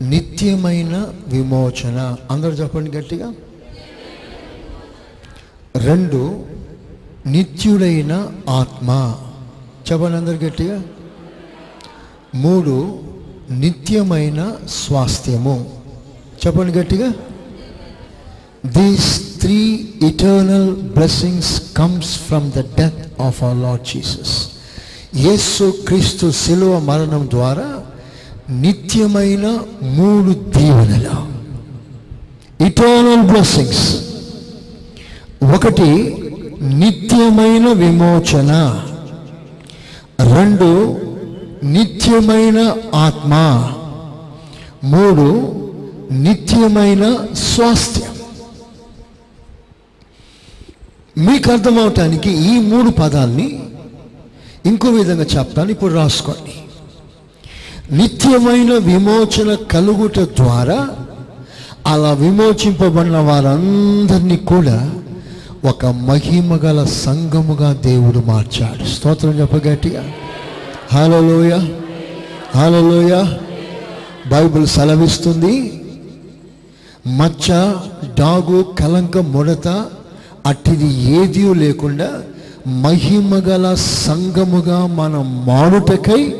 [0.01, 2.15] నిత్యమైన విమోచన.
[2.31, 3.33] అందరూ చెప్పండి గట్టిగా.
[5.75, 6.45] రెండు
[7.27, 9.15] నిత్యుడైన ఆత్మ.
[9.91, 10.81] చెప్పండి అందరు గట్టిగా.
[12.35, 12.99] మూడు
[13.51, 15.69] నిత్యమైన స్వాస్థ్యము.
[16.47, 17.13] చెప్పండి గట్టిగా.
[18.65, 24.49] These three eternal blessings comes from the death of our lord Jesus.
[25.15, 27.85] Yesu Kristu శిలువ మరణం ద్వారా
[28.49, 31.33] నిత్యమైన మూడు దీవెనలు.
[32.65, 33.95] ఇటర్నల్ బ్లెస్సింగ్స్
[35.55, 36.17] ఒకటి
[36.61, 38.51] నిత్యమైన విమోచన.
[40.35, 40.97] రెండు
[41.63, 43.33] నిత్యమైన ఆత్మ.
[44.83, 45.53] మూడు
[46.13, 48.13] నిత్యమైన స్వాస్థ్యం.
[51.25, 53.63] మీకు అర్థమవటానికి ఈ మూడు పదాల్ని
[54.65, 55.71] ఇంకో విధంగా చెప్తాను.
[55.71, 56.62] ఇప్పుడు రాసుకోండి.
[57.91, 60.89] నిత్యమైన విమోచన కలుగుట ద్వారా
[61.87, 64.91] అలా విమోచింపబడిన వారందరినీ కూడా
[65.65, 68.85] ఒక మహిమ గల సంఘముగా దేవుడు మార్చాడు.
[68.85, 70.03] స్తోత్రం చెప్పగట్టిగా
[70.93, 71.59] హలోయ
[72.55, 73.23] హలోయ
[74.27, 75.81] బైబిల్ సెలవిస్తుంది.
[77.07, 77.73] మచ్చ
[78.19, 79.85] డాగు కలంక ముడత
[80.45, 82.09] అట్టిది ఏదీ లేకుండా
[82.67, 86.35] మహిమగల సంఘముగా మనం మానుటకై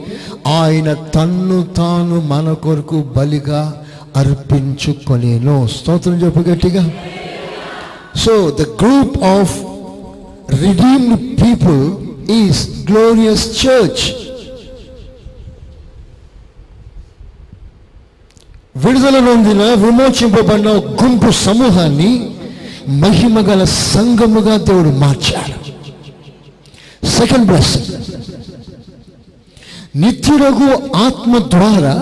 [0.47, 5.67] ఆయన తన్ను తాను మన కొరకు బలిగా అర్పించుకొనేను.
[5.67, 6.91] స్తోత్రం చెప్పు గట్టిగా.
[8.15, 9.61] So the group of
[10.61, 11.95] redeemed people
[12.31, 14.23] is glorious church
[18.85, 22.29] విడుదల నొందిన విమోచింపబడిన గుంపు సమూహాన్ని
[22.87, 25.57] మహిమగల సంఘముగా దేవుడు మార్చాడు.
[27.07, 28.02] సెకండ్ బ్లెస్సింగ్
[29.93, 30.67] నిత్యుడగు
[30.99, 31.95] ఆత్మ ద్వారా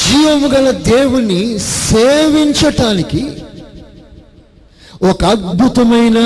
[0.00, 1.40] జీవము గల దేవుని
[1.88, 3.22] సేవించటానికి
[5.02, 6.18] ఒక అద్భుతమైన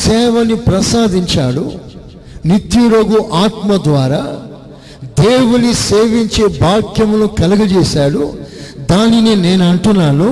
[0.00, 1.64] సేవని ప్రసాదించాడు
[2.44, 4.22] నిత్యుడగు ఆత్మ ద్వారా
[5.20, 8.24] దేవుని సేవించే భాగ్యమును కలుగజేశాడు
[8.90, 10.28] దానిని నేను అంటున్నాను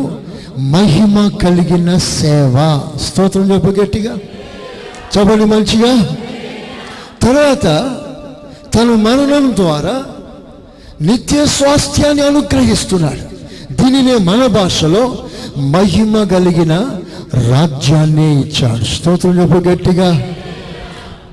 [0.73, 2.55] మహిమ కలిగిన సేవ
[3.03, 4.13] స్తోత్రం చెప్పగట్టిగా
[5.15, 5.93] చెప్పండి మంచిగా
[7.27, 7.67] తర్వాత
[8.75, 10.03] తన మరణం ద్వారా
[11.01, 13.25] నిత్య స్వాస్థ్యాన్ని అనుగ్రహిస్తున్నాడు.
[13.75, 15.19] దీనినే మన భాషలో
[15.59, 16.75] మహిమ కలిగిన
[17.51, 18.85] రాజ్యాన్ని ఇచ్చాడు.
[18.85, 20.29] స్తోత్రం చెప్పు గట్టిగా.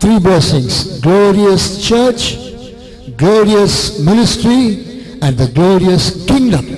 [0.02, 2.28] Three blessings glorious church
[3.24, 4.60] glorious ministry
[5.24, 6.70] and the glorious kingdom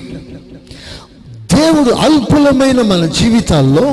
[1.55, 3.87] దేవుడు అల్పులమైన మన జీవితాల్లో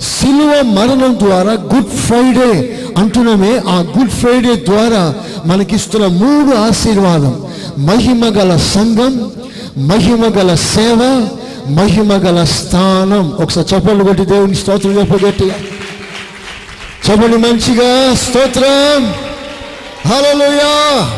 [0.00, 3.60] సిలువ మరణం ద్వారా గుడ్ ఫ్రైడే అంటున్నామే.
[3.68, 5.14] ఆ గుడ్ ఫ్రైడే ద్వారా
[5.46, 7.46] మనకిస్తున్న మూడు ఆశీర్వాదం.
[7.78, 9.30] మహిమ గల సంఘం
[9.78, 11.28] మహిమ గల సేవ
[11.68, 13.32] మహిమ గల స్థానం.
[13.42, 15.46] ఒకసారి చెప్పండి కొట్టి దేవుని స్తోత్రం చెప్పగట్టి.
[17.10, 19.14] చెప్పండి మంచిగా స్తోత్రం.
[20.10, 21.10] హలోయా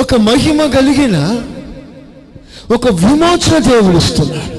[0.00, 1.40] ఒక మహిమ కలిగిన
[2.74, 4.51] ఒక విమోచన దేవుడు ఇస్తున్నాడు.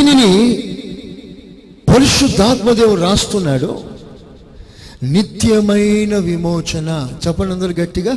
[0.00, 0.56] దీనిని
[1.94, 3.80] పరిశుద్ధాత్మదేవుడు రాస్తున్నాడు.
[5.02, 7.08] నిత్యమైన విమోచన.
[7.26, 8.16] చెప్పండి అందరు గట్టిగా.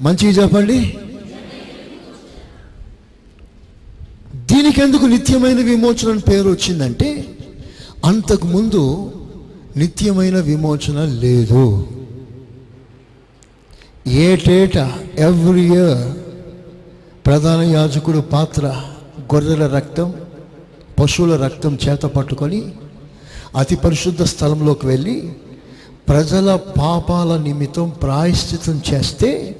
[0.00, 0.96] మంచిగా చెప్పండి.
[4.34, 7.38] దీనికి ఎందుకు నిత్యమైన విమోచన అని పేరు వచ్చిందంటే
[8.04, 9.12] అంతకుముందు
[9.76, 11.86] నిత్యమైన విమోచన లేదు.
[14.06, 16.16] ఏటేటా ఎవ్రీ ఇయర్
[17.26, 18.84] ప్రధాన యాజకుడు పాత్ర
[19.34, 20.14] గొర్రెల రక్తం
[21.00, 22.72] పశువుల రక్తం చేత పట్టుకొని
[23.56, 25.32] అతి పరిశుద్ధ స్థలంలోకి వెళ్ళి
[26.08, 29.56] ప్రజల పాపాల నిమిత్తం ప్రాయశ్చితం చేస్తే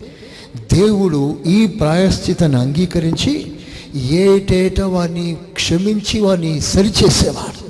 [0.73, 3.53] దేవుడు ఈ ప్రాయశ్చితను అంగీకరించి
[3.97, 7.65] ఏటేట వాని క్షమించి వారిని సరిచేసేవాడు.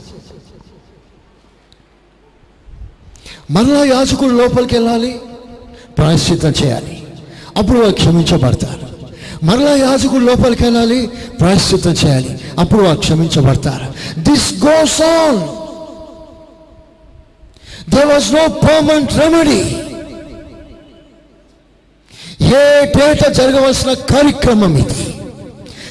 [3.52, 5.20] మరలా యాజకుడు లోపలికి వెళ్ళాలి
[5.98, 7.06] ప్రాయశ్చితం చేయాలి.
[7.56, 8.93] అప్పుడు వారు క్షమించబడతారు.
[9.44, 11.00] మరలా యాజకుడు లోపలికి వెళ్ళాలి
[11.40, 12.40] ప్రాయశ్చిత్తం చేయాలి.
[12.58, 13.86] అప్పుడు వారు క్షమించబడతారు.
[14.20, 15.40] This goes on
[17.94, 19.62] they was no permanent remedy
[22.56, 25.06] ఏ పేట జరగవలసిన కార్యక్రమం ఇది.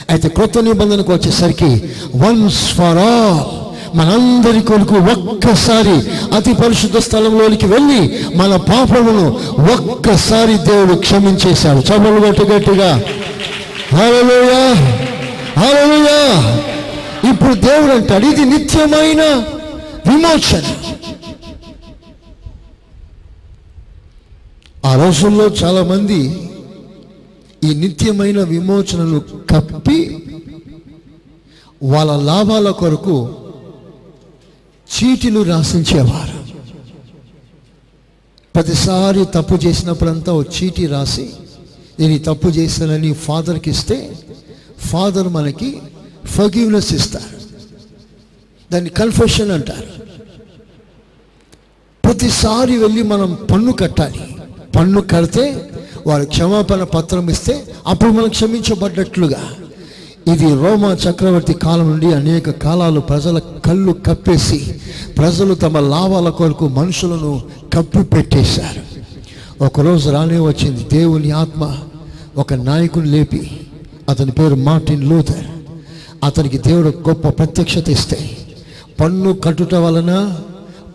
[0.09, 1.69] అయితే కొత్త నిబంధనకు వచ్చేసరికి
[2.15, 3.41] వన్స్ ఫర్ ఆల్
[3.97, 5.95] మనందరి కొరకు ఒక్కసారి
[6.35, 8.01] అతి పరిశుద్ధ స్థలంలోనికి వెళ్ళి
[8.35, 9.25] మన పాపమును
[9.73, 11.81] ఒక్కసారి దేవుడు క్షమించేశాడు.
[11.89, 12.45] చమలు గట్టి
[13.95, 14.61] గట్టిగా
[15.57, 16.21] హల్లెలూయా.
[17.29, 19.21] ఇప్పుడు ఇప్పుడు దేవుడు అంటాడు ఇది నిత్యమైన
[20.07, 20.65] విమోచన.
[24.85, 26.19] ఆ రోజుల్లో చాలా మంది
[27.67, 29.19] ఈ నిత్యమైన విమోచనను
[29.51, 29.99] కప్పి
[31.83, 33.15] వాళ్ళ లాభాల కొరకు
[34.89, 36.39] చీటీలు రాసించేవారు.
[38.55, 41.25] ప్రతిసారి తప్పు చేసినప్పుడంతా ఓ చీటీ రాసి
[41.99, 44.17] నేను ఈ తప్పు చేశానని ఫాదర్కి ఇస్తే
[44.79, 45.81] ఫాదర్ మనకి
[46.25, 47.43] ఫర్గివ్నెస్ ఇస్తారు.
[48.73, 50.03] దాన్ని కన్ఫెషన్ అంటారు.
[52.03, 54.35] ప్రతిసారి వెళ్ళి మనం పన్ను కట్టాలి.
[54.75, 55.71] పన్ను కడితే
[56.07, 59.43] వారు క్షమాపణ పత్రం ఇస్తే అప్పుడు మనం క్షమించబడ్డట్లుగా.
[60.33, 64.75] ఇది రోమా చక్రవర్తి కాలం నుండి అనేక కాలాలు ప్రజల కళ్ళు కప్పేసి
[65.17, 67.41] ప్రజలు తమ లాభాల కొరకు మనుషులను
[67.73, 68.92] కప్పి పెట్టేశారు.
[69.61, 71.77] ఒకరోజు రానే వచ్చింది దేవుని ఆత్మ.
[72.37, 73.51] ఒక నాయకుని లేపి
[74.09, 75.45] అతని పేరు మార్టిన్ లూథర్.
[76.23, 78.37] అతనికి దేవుడు గొప్ప ప్రత్యక్షత ఇస్తే.
[78.99, 80.37] పన్ను కట్టుట వలన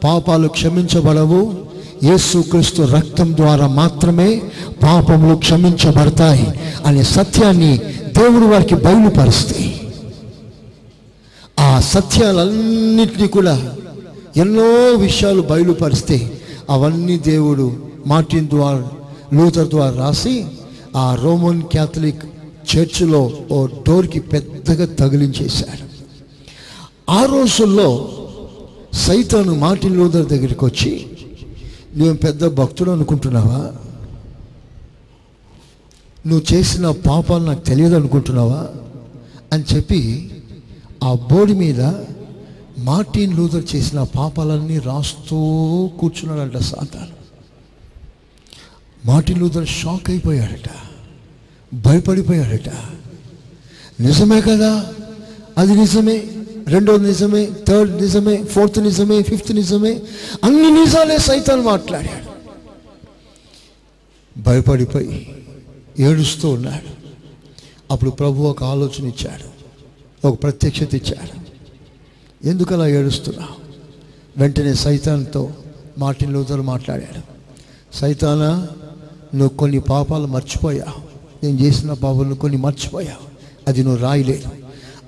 [0.04, 1.54] పాపాలు క్షమించబడవు.
[2.04, 4.42] యేసుక్రీస్తు రక్తం ద్వారా మాత్రమే
[4.82, 6.46] పాపములు క్షమించబడతాయి
[6.86, 7.78] అనే సత్యాన్ని
[8.18, 9.80] దేవుడు వారికి బయలుపరుస్తే.
[11.60, 13.72] ఆ సత్యాలన్నింటినీ కూడా
[14.36, 16.40] ఎన్నో విషయాలు బయలుపరిస్తే
[16.70, 18.90] అవన్నీ దేవుడు మార్టిన్ ద్వారా
[19.34, 20.46] లూథర్ ద్వారా రాసి
[20.96, 22.24] ఆ రోమన్ క్యాథలిక్
[22.76, 25.88] చర్చిలో ఓ డోర్కి పెద్దగా తగిలించేశాడు.
[27.10, 28.12] ఆ రోజుల్లో
[28.92, 31.06] సైతాను మార్టిన్ లూథర్ దగ్గరికి వచ్చి
[31.96, 33.72] నువ్వు పెద్ద భక్తుడు అనుకుంటున్నావా?
[36.26, 38.68] నువ్వు చేసిన పాపాలు నాకు తెలియదు అనుకుంటున్నావా?
[39.52, 40.30] అని చెప్పి
[41.04, 41.80] ఆ బోర్డు మీద
[42.78, 45.36] మార్టిన్ లూథర్ చేసిన పాపాలన్నీ రాస్తూ
[46.00, 47.17] కూర్చున్నాడంట సాతాను.
[49.08, 50.70] మార్టిన్ లూథర్ షాక్ అయిపోయాడట
[51.74, 52.68] భయపడిపోయాడట.
[54.00, 54.94] నిజమే కదా?
[55.58, 56.30] అది నిజమే
[56.68, 60.02] రెండోది నిజమే థర్డ్ నిజమే ఫోర్త్ నిజమే ఫిఫ్త్ నిజమే
[60.44, 62.28] అన్ని నిజాలే సైతాన్ మాట్లాడాడు.
[64.40, 65.44] భయపడిపోయి
[65.98, 66.88] ఏడుస్తూ ఉన్నాడు.
[67.90, 69.58] అప్పుడు ప్రభు ఒక ఆలోచన ఇచ్చాడు
[70.26, 71.40] ఒక ప్రత్యక్షత ఇచ్చాడు.
[72.48, 73.54] ఎందుకు అలా ఏడుస్తున్నావు?
[74.36, 75.54] వెంటనే సైతాన్తో
[75.98, 77.38] మార్టిన్ లూథర్ మాట్లాడాడు.
[77.96, 78.68] సైతానా
[79.34, 81.00] నువ్వు కొన్ని పాపాలు మర్చిపోయావు
[81.44, 83.24] నేను చేసిన పాపాలను కొన్ని మర్చిపోయావు
[83.68, 84.48] అది నువ్వు రాయలేదు.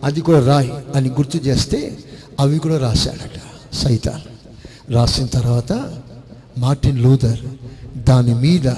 [0.04, 1.98] అది కూడా రాయి అని గుర్తు చేస్తే
[2.40, 3.38] అవి కూడా రాశాడట
[3.74, 4.22] సైతాన్.
[4.94, 5.72] రాసిన తర్వాత
[6.58, 7.38] మార్టిన్ లూథర్
[7.96, 8.68] దాని మీద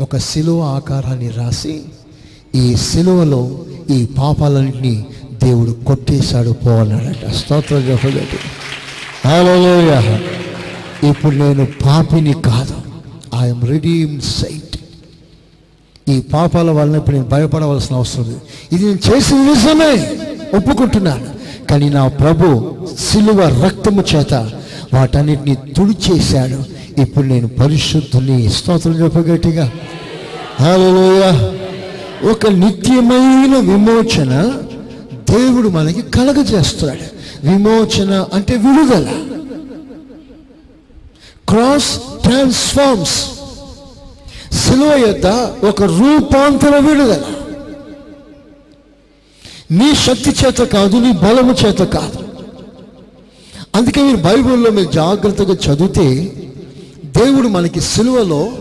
[0.00, 1.82] ఒక శిలువ ఆకారాన్ని రాసి
[2.54, 5.06] ఈ శిలువలో ఈ పాపాలన్నింటినీ
[5.44, 8.38] దేవుడు కొట్టేశాడు పోవాలన్నాడట స్తోత్ర చెప్పగలడు
[11.06, 12.74] ఇప్పుడు నేను పాపిని కాదు.
[13.36, 14.71] ఐఎమ్ రెడీమ్ సైట్
[16.08, 18.40] ఈ పాపాల వలన ఇప్పుడు నేను భయపడవలసిన అవసరం లేదు.
[18.72, 20.16] ఇది నేను చేసిన నిజమే.
[20.56, 21.26] ఒప్పుకుంటున్నాను.
[21.70, 24.34] కానీ నా ప్రభు సిలువ రక్తము చేత
[24.94, 26.82] వాటన్నిటిని తుడిచేశాడు.
[27.00, 29.72] ఇప్పుడు నేను పరిశుద్ధుని స్తోత్రం చెప్పగట్టిగా
[30.60, 31.52] హలోయ
[32.30, 34.52] ఒక నిత్యమైన విమోచన
[35.30, 37.22] దేవుడు మనకి కలగజేస్తున్నాడు.
[37.46, 39.08] విమోచన అంటే విడుదల.
[41.48, 43.41] క్రాస్ ట్రాన్స్ఫార్మ్స్
[44.52, 45.26] సిలువ యొక్క
[45.64, 47.22] ఒక రూపాంతర విడుదల.
[49.70, 52.18] నీ శక్తి చేత కాదు నీ బలము చేత కాదు.
[53.74, 56.32] అందుకే మీరు బైబిల్లో మీరు జాగ్రత్తగా చదివితే
[57.04, 58.52] దేవుడు మనకి సిలువలో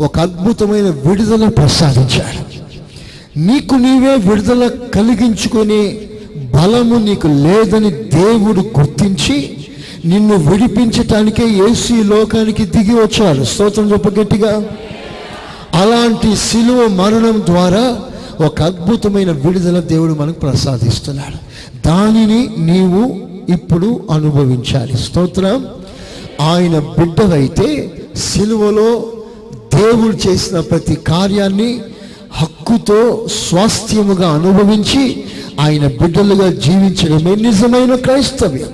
[0.00, 2.46] ఒక అద్భుతమైన విడుదల ప్రసాదించాడు.
[3.38, 6.00] నీకు నీవే విడుదల కలిగించుకొని
[6.54, 9.66] బలము నీకు లేదని దేవుడు గుర్తించి
[10.04, 13.44] నిన్ను విడిపించటానికే ఏసీ లోకానికి దిగి వచ్చాడు.
[13.44, 14.64] స్తోత్రం చెప్పగట్టిగా గట్టిగా.
[15.76, 18.00] అలాంటి శిలువ మరణం ద్వారా
[18.46, 21.36] ఒక అద్భుతమైన విడుదల దేవుడు మనకు ప్రసాదిస్తున్నాడు.
[21.86, 23.20] దానిని నీవు
[23.52, 24.96] ఇప్పుడు అనుభవించాలి.
[24.96, 25.66] స్తోత్రం.
[26.40, 29.12] ఆయన బిడ్డవైతే సిలువలో
[29.74, 31.80] దేవుడు చేసిన ప్రతి కార్యాన్ని
[32.32, 35.24] హక్కుతో స్వాస్థ్యముగా అనుభవించి
[35.60, 38.68] ఆయన బిడ్డలుగా జీవించడమే నిజమైన క్రైస్తవ్యం.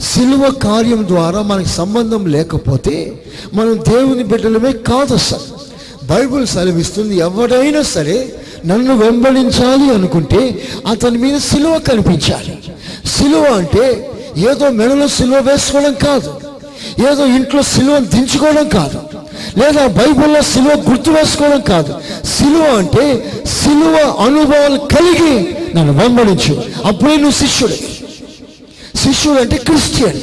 [0.00, 3.24] సిలువ కార్యం ద్వారా మనకి సంబంధం లేకపోతే
[3.54, 5.63] మనం దేవుని బిడ్డలమే కాదు సార్.
[6.10, 8.34] బైబుల్ సెలవిస్తుంది ఎవడైనా సరే
[8.66, 12.58] నన్ను వెంబడించాలి అనుకుంటే అతని మీద సిలువ కనిపించాలి.
[13.08, 16.40] సిలువ అంటే ఏదో మెడలో సిలువ వేసుకోవడం కాదు
[17.12, 19.00] ఏదో ఇంట్లో సిలువను దించుకోవడం కాదు
[19.58, 21.94] లేదా బైబిల్లో సిలువ గుర్తు వేసుకోవడం కాదు.
[22.26, 23.96] సిలువ అంటే సిలువ
[24.26, 26.64] అనుభవాలు కలిగి నన్ను వెంబడించు.
[26.84, 27.80] అప్పుడే నువ్వు శిష్యుడే.
[28.96, 30.20] శిష్యుడు అంటే క్రిస్టియన్.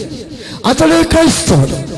[0.66, 1.91] అతడే క్రైస్తవుడు.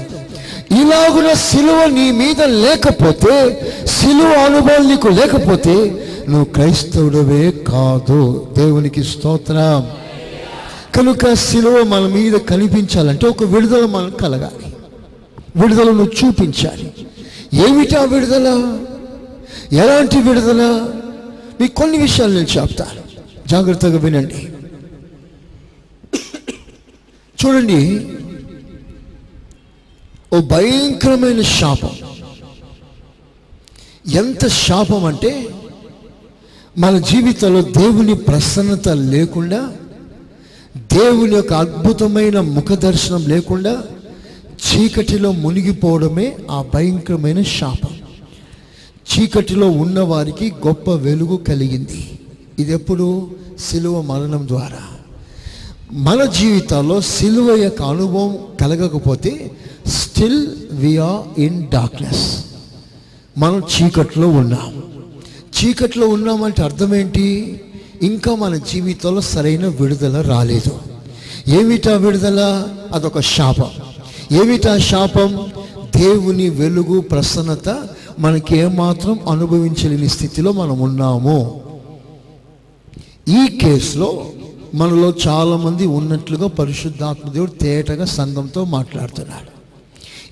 [0.73, 5.73] ఇలాగున సిలువ నీ మీద లేకపోతే సిలువ అనుభవం నీకు లేకపోతే
[6.29, 8.47] నువ్వు క్రైస్తవుడవే కాదు.
[8.57, 9.91] దేవునికి స్తోత్రం.
[10.95, 14.73] కనుక శిలువ మన మీద కనిపించాలంటే ఒక విడుదల మనం కలగాలి.
[15.61, 16.93] విడుదలను చూపించాలి.
[17.53, 18.77] ఏమిటా విడుదల?
[19.71, 20.85] ఎలాంటి విడుదల?
[21.61, 23.03] మీకు కొన్ని విషయాలు నేను చెప్తాను.
[23.49, 24.49] జాగ్రత్తగా వినండి.
[27.45, 28.07] చూడండి
[30.33, 31.89] ఓ భయంకరమైన శాపం.
[34.13, 35.47] ఎంత శాపం అంటే
[36.77, 39.73] మన జీవితంలో దేవుని ప్రసన్నత లేకుండా
[40.77, 43.83] దేవుని యొక్క అద్భుతమైన ముఖ దర్శనం లేకుండా
[44.39, 47.97] చీకటిలో మునిగిపోవడమే ఆ భయంకరమైన శాపం.
[49.13, 52.19] చీకటిలో ఉన్నవారికి గొప్ప వెలుగు కలిగింది.
[52.59, 54.81] ఇది ఎప్పుడు సిలువ మరణం ద్వారా.
[55.91, 59.51] మన జీవితాల్లో సిలువ యొక్క అనుభవం కలగకపోతే
[59.87, 62.45] still we are in darkness
[63.37, 64.83] మనం చీకట్లో ఉన్నాం.
[65.43, 67.61] చీకట్లో ఉన్నామంటే అర్థం ఏంటి
[68.01, 70.79] ఇంకా మన జీవితంలో సరైన విడుదల రాలేదు.
[71.47, 72.67] ఏమిటా విడుదల?
[72.93, 73.71] అదొక శాపం.
[74.31, 75.45] ఏమిటా శాపం?
[75.95, 77.87] దేవుని వెలుగు ప్రసన్నత
[78.19, 81.61] మనకి ఏమాత్రం అనుభవించలేని స్థితిలో మనం ఉన్నాము.
[83.29, 84.25] ఈ కేసులో
[84.75, 89.52] మనలో చాలామంది ఉన్నట్లుగా పరిశుద్ధాత్మ దేవుడు తేటగా సంఘంతో మాట్లాడుతున్నాడు.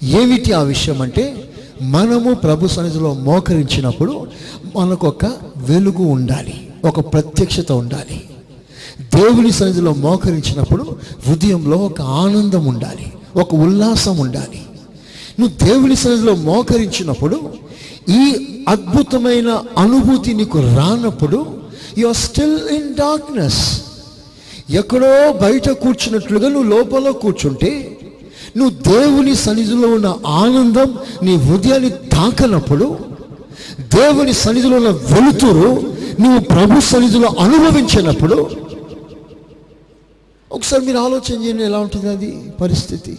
[0.04, 4.28] ఏమిటి ఆ విషయం అంటే మనము ప్రభు సన్నిధిలో మోకరించినప్పుడు
[4.76, 5.26] మనకు ఒక
[5.58, 8.24] వెలుగు ఉండాలి ఒక ప్రత్యక్షత ఉండాలి.
[9.02, 10.95] దేవుని సన్నిధిలో మోకరించినప్పుడు
[11.28, 14.62] హృదయంలో ఒక ఆనందం ఉండాలి ఒక ఉల్లాసం ఉండాలి.
[15.39, 17.49] నువ్వు దేవుని సన్నిధిలో మోకరించినప్పుడు
[18.10, 21.45] ఈ అద్భుతమైన అనుభూతి నీకు రానప్పుడు
[21.97, 23.82] you are still in darkness
[24.70, 27.97] ఎక్కడో బయట కూర్చున్నట్లుగా నువ్వు లోపల కూర్చుంటే
[28.58, 32.97] నువ్వు దేవుని సన్నిధిలో ఉన్న ఆనందం నీ హృదయాన్ని తాకనప్పుడు
[33.80, 35.91] దేవుని సన్నిధిలో ఉన్న వెలుతురు
[36.22, 38.49] నువ్వు ప్రభు సన్నిధిలో అనుభవించినప్పుడు
[40.52, 43.18] ఒకసారి మీరు ఆలోచన చేయండి ఎలా ఉంటుంది అది పరిస్థితి.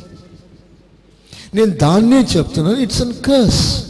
[1.54, 3.84] నేను దాన్నే చెప్తున్నాను ఇట్స్ అన్ కర్స్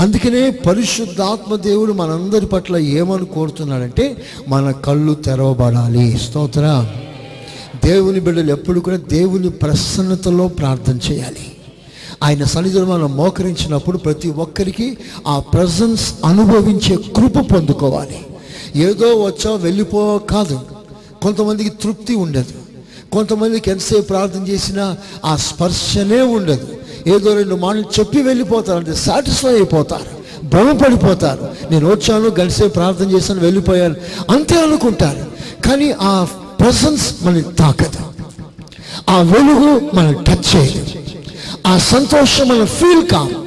[0.00, 6.18] అందుకనే పరిశుద్ధాత్మ దేవుడు మనందరి పట్ల ఏమని కోరుతున్నాడంటే మన కళ్ళు తెరవబడాలి.
[6.18, 6.90] స్తోత్ర.
[7.86, 11.52] దేవుని బిడ్డలు ఎప్పుడు కూడా దేవుని ప్రసన్నతలో ప్రార్థన చేయాలి.
[12.22, 18.26] ఆయన సన్నిధిలో మనం మోకరించినప్పుడు ప్రతి ఒక్కరికి ఆ ప్రజెన్స్ అనుభవించే కృప పొందుకోవాలి.
[18.76, 20.60] ఏదో వచ్చా వెళ్ళిపో కాదు.
[21.22, 22.76] కొంతమందికి తృప్తి ఉండదు.
[23.12, 26.68] కొంతమందికి ఎంతసేపు ప్రార్థన చేసినా ఆ స్పర్శనే ఉండదు.
[27.06, 28.78] ఏదో రెండు మాటలు చెప్పి వెళ్ళిపోతారు.
[28.78, 30.46] అంటే సాటిస్ఫై అయిపోతారు.
[30.46, 33.94] భ్రమపడిపోతారు నేను వచ్చాను గడిసే ప్రార్థన చేశాను వెళ్ళిపోయాను.
[34.30, 35.26] అంతే అనుకుంటారు.
[35.68, 36.26] కానీ ఆ
[36.60, 37.98] ప్రసన్స్ మనని తాకదు.
[39.10, 40.86] ఆ వెలుగు మనం టచ్ చేయదు.
[41.66, 43.46] ఆ సంతోషం మనం ఫీల్ కాదు.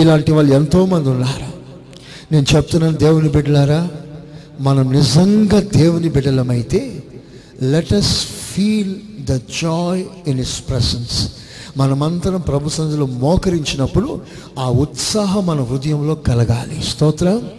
[0.00, 1.58] ఇలాంటి వాళ్ళు ఎంతోమంది ఉన్నారు.
[2.32, 3.90] నేను చెప్తున్నాను దేవుని బిడ్డలారా
[4.60, 7.02] మనం నిజంగా దేవుని బిడ్డలమైతే
[7.62, 8.94] let us feel
[9.24, 11.32] the joy in his presence
[11.76, 14.20] మనమంతరం ప్రభు సంధిలో మోకరించినప్పుడు
[14.58, 16.82] ఆ ఉత్సాహం మన హృదయంలో కలగాలి.
[16.82, 17.50] స్తోత్రం.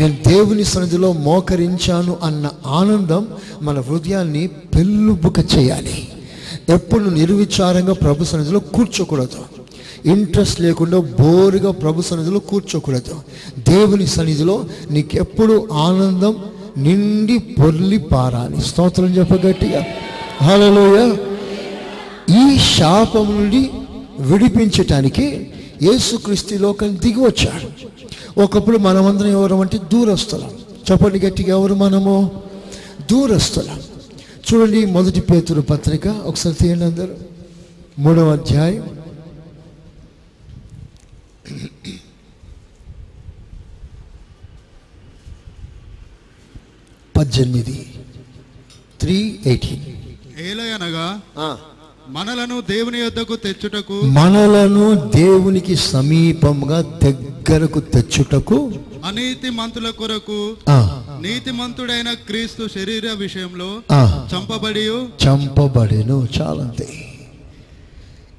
[0.00, 3.26] నేను దేవుని సన్నిధిలో మోకరించాను అన్న ఆనందం
[3.62, 6.08] మన హృదయాన్ని పెళ్ళుబుక చేయాలి.
[6.68, 9.40] ఎప్పుడు నిర్విచారంగా ప్రభు సన్నిధిలో కూర్చోకూడదు.
[10.08, 13.16] ఇంట్రెస్ట్ లేకుండా బోరుగా ప్రభు సన్నిధిలో కూర్చోకూడదు.
[13.70, 16.36] దేవుని సన్నిధిలో నీకు ఎప్పుడు ఆనందం
[16.78, 18.60] నిండి పొర్లి పారాలి.
[18.60, 19.84] స్తోత్రం చెప్పగట్టిగా
[20.42, 21.12] హలోయ
[22.36, 23.70] ఈ శాపం నుండి
[24.20, 25.50] విడిపించటానికి
[25.82, 27.90] యేసుక్రీస్తు లోకం దిగి వచ్చాడు.
[28.38, 30.58] ఒకప్పుడు మనమందరం ఎవరు అంటే దూరస్తులం.
[30.90, 32.42] చెప్పండి గట్టిగా ఎవరు మనము?
[33.10, 33.82] దూరస్తులం.
[34.52, 37.16] చూడండి మొదటి పేతురు పత్రిక ఒకసారి తీయండి అందరు.
[37.98, 39.00] మూడవ అధ్యాయం.
[47.16, 47.94] పద్దెనిమిది.
[49.00, 49.82] Three eighteen.
[50.40, 51.20] ఏలయనగా
[52.10, 58.72] మనలను దేవుని యొద్దకు తెచ్చుటకు మనలను దేవునికి సమీపంగా దగ్గరకు తెచ్చుటకు
[59.04, 63.82] అనీతి మంతుల కొరకు ఆ, నీతిమంతుడైన క్రీస్తు శరీర విషయంలో
[64.34, 64.84] చంపబడి
[65.24, 66.28] చంపబడెను.
[66.40, 66.88] చాలంతే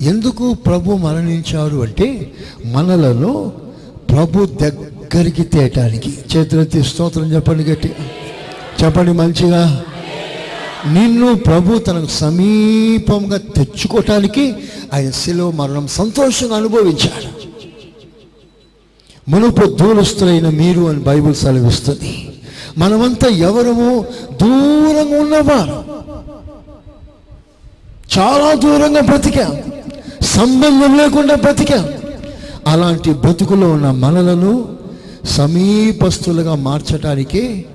[0.02, 2.32] ఎందుకు ప్రభు మరణించారు అంటే
[2.66, 3.50] మనలను
[4.12, 6.18] ప్రభు దగ్గరికి తేటానికి.
[6.32, 7.96] చేతులెత్తి స్తోత్రం చెప్పండి గట్టిగా.
[8.84, 9.84] చెప్పండి మంచిగా.
[10.88, 14.56] నిన్ను ప్రభు తనకు సమీపంగా తెచ్చుకోవటానికి
[14.94, 17.52] ఆయన శిలువ మరణం సంతోషంగా అనుభవించాడు.
[19.30, 22.30] మునుపు దూరస్తులైన మీరు అని బైబిల్ సెలవిస్తుంది.
[22.78, 24.06] మనమంతా ఎవరము?
[24.42, 25.92] దూరంగా ఉన్నవారు.
[28.20, 29.58] చాలా దూరంగా బ్రతికాం.
[30.22, 31.90] సంబంధం లేకుండా బ్రతికాం.
[32.68, 34.78] అలాంటి బ్రతుకులో ఉన్న మనలను
[35.26, 37.66] సమీపస్తులుగా మార్చటానికే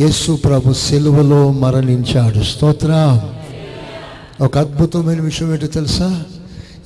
[0.00, 2.42] యేసు ప్రభు సెలువలో మరణించాడు.
[2.42, 3.34] స్తోత్రం.
[4.44, 6.24] ఒక అద్భుతమైన విషయం ఏంటో తెలుసా?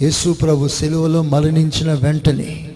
[0.03, 2.71] యేసు ప్రభు సెలువలో మరణించిన వెంటనే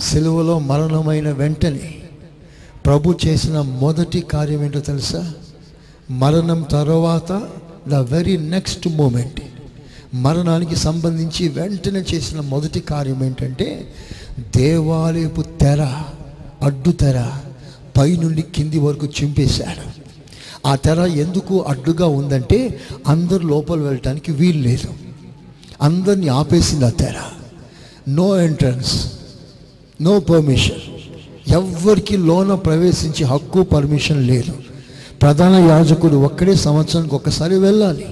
[0.00, 1.94] సెలువలో మరణమైన వెంటనే
[2.86, 5.32] ప్రభు చేసిన మొదటి కార్యం ఏంటో తెలుసా?
[6.10, 7.42] మరణం తర్వాత
[7.88, 9.40] ద వెరీ నెక్స్ట్ మూమెంట్.
[10.14, 13.94] మరణానికి సంబంధించి వెంటనే చేసిన మొదటి కార్యం ఏంటంటే
[14.56, 15.82] దేవాలయపు తెర
[16.62, 17.30] అడ్డు తెర
[17.98, 20.06] పైనుండి కింది వరకు చింపేశాడు.
[20.68, 24.88] ఆ తెర ఎందుకు అడ్డుగా ఉందంటే అందరు లోపల వెళ్ళటానికి వీలు లేదు.
[25.82, 27.14] అందరిని ఆపేసింది ఆ తెర.
[28.08, 29.12] నో ఎంట్రన్స్
[30.02, 30.82] నో పర్మిషన్
[31.48, 34.52] ఎవ్వరికి లోన ప్రవేశించే హక్కు పర్మిషన్ లేదు.
[35.22, 38.06] ప్రధాన యాజకుడు ఒక్కడే సంవత్సరానికి ఒక్కసారి వెళ్ళాలి.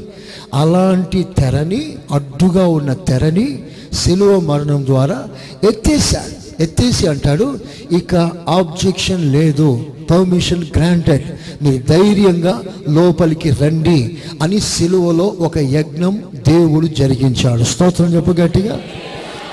[0.55, 3.63] అలాంటి తెరని అడ్డుగా ఉన్న తెరని
[3.93, 5.29] సిలువ మరణం ద్వారా
[5.69, 7.59] ఎత్తేసాడు ఎత్తేసి అంటాడు
[7.93, 8.15] ఇక
[8.49, 11.25] ఆబ్జెక్షన్ లేదు పర్మిషన్ గ్రాంటెడ్
[11.65, 17.63] మీరు ధైర్యంగా లోపలికి రండి అని సిలువలో ఒక యజ్ఞం దేవుడు జరిగించాడు.
[17.63, 18.81] స్తోత్రం చెప్పు గట్టిగా.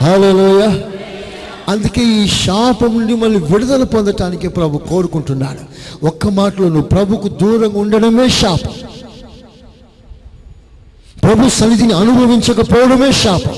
[0.02, 0.82] హలోయ
[1.68, 5.82] అందుకే ఈ శాపం నుండి మళ్ళీ విడుదల పొందటానికి ప్రభు కోరుకుంటున్నాడు.
[6.06, 8.72] ఒక్క మాటలో నువ్వు ప్రభుకు దూరంగా ఉండడమే శాపం.
[11.24, 13.56] ప్రభు సన్నిధిని అనుభవించకపోవడమే శాపం.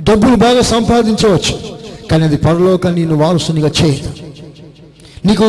[0.00, 1.75] డబ్బులు బాగా సంపాదించవచ్చు.
[2.10, 4.10] కానీ అది పరలోకాన్ని నిన్ను వారసునిగా చేయదు
[5.26, 5.46] నీకు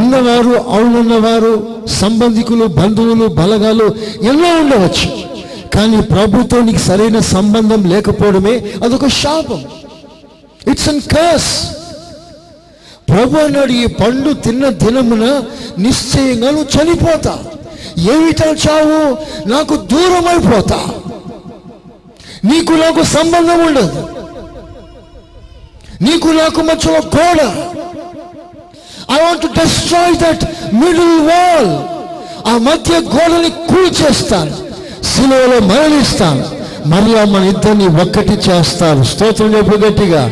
[0.00, 1.52] ఉన్నవారు అవునున్నవారు
[2.00, 3.86] సంబంధికులు బంధువులు బలగాలు
[4.30, 5.08] ఎన్నో ఉండవచ్చు.
[5.74, 9.60] కానీ ప్రభుతో నీకు సరైన సంబంధం లేకపోవడమే అదొక శాపం.
[10.70, 11.50] ఇట్స్ అన్ కర్స్
[13.10, 15.26] ప్రభు అన్నాడు ఈ పండు తిన్న దినమున
[15.84, 17.34] నిశ్చయంగా నువ్వు చనిపోతా.
[18.12, 19.00] ఏమిటో చావు
[19.52, 20.80] నాకు దూరం అయిపోతా
[22.50, 24.00] నీకు నాకు సంబంధం ఉండదు.
[26.02, 27.40] నీకు నాకు మధ్యలో గోడ.
[29.12, 30.44] I want to destroy that
[30.74, 31.70] middle wall
[32.48, 34.56] ఆ మధ్య గోడని కూల్చేస్తాను.
[35.04, 36.44] సిలువలో మరణిస్తాను
[36.88, 39.02] మరియు మన ఇద్దరిని ఒక్కటి చేస్తాను.
[39.04, 40.30] స్తోత్రం చెప్పు గట్టిగా.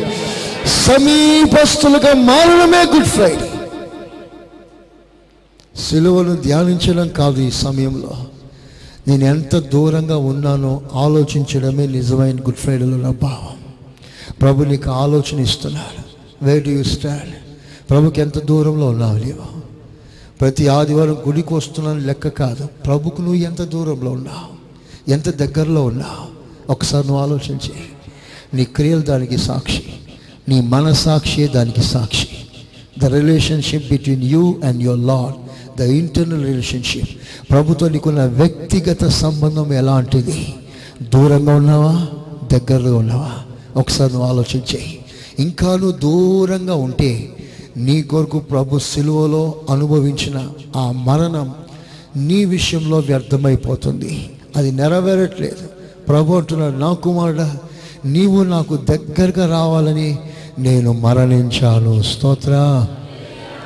[0.85, 3.51] సమీపస్తులుగా మారడమే గుడ్ ఫ్రైడే
[5.89, 8.13] సిలువను ధ్యానించడం కాదు ఈ సమయంలో.
[9.07, 13.66] నేను ఎంత దూరంగా ఉన్నానో ఆలోచించడమే నిజమైన గుడ్ ఫ్రైడేలో నా భావం.
[14.41, 16.07] ప్రభు నీకు ఆలోచన ఇస్తున్నాడు.
[16.45, 17.33] వే డు యూ స్టాండ్
[17.89, 19.59] ప్రభుకి ఎంత దూరంలో ఉన్నావు లేవా
[20.41, 22.65] ప్రతి ఆదివారం గుడికి వస్తున్నాను లెక్క కాదు.
[22.65, 24.57] ప్రభుకు నువ్వు ఎంత దూరంలో ఉన్నావు?
[25.11, 26.37] ఎంత దగ్గరలో ఉన్నావు?
[26.71, 27.71] ఒకసారి నువ్వు ఆలోచించి
[28.53, 29.83] నీ క్రియలు దానికి సాక్షి.
[30.49, 32.27] నీ మనసాక్షి దానికి సాక్షి.
[32.99, 35.33] The relationship between you and your lord
[35.77, 37.09] the internal relationship
[37.51, 40.53] ప్రభుతో నీకున్న వ్యక్తిగత సంబంధం ఎలాంటిది?
[41.01, 42.07] దూరంగా ఉన్నావా?
[42.51, 43.31] దగ్గరలో ఉన్నావా?
[43.77, 44.99] ఒకసారి నువ్వు ఆలోచించేయి
[45.39, 47.37] ఇంకా నువ్వు దూరంగా ఉంటే
[47.77, 51.53] నీ కొరకు ప్రభు సిలువలో అనుభవించిన ఆ మరణం
[52.15, 54.29] నీ విషయంలో వ్యర్థమైపోతుంది.
[54.55, 55.67] అది నెరవేరట్లేదు.
[56.07, 57.57] ప్రభు అంటున్నాడు నా కుమారుడా
[58.05, 60.19] నీవు నాకు దగ్గరగా రావాలని
[60.59, 62.01] నేను మరణించాను.
[62.01, 62.85] స్తోత్ర.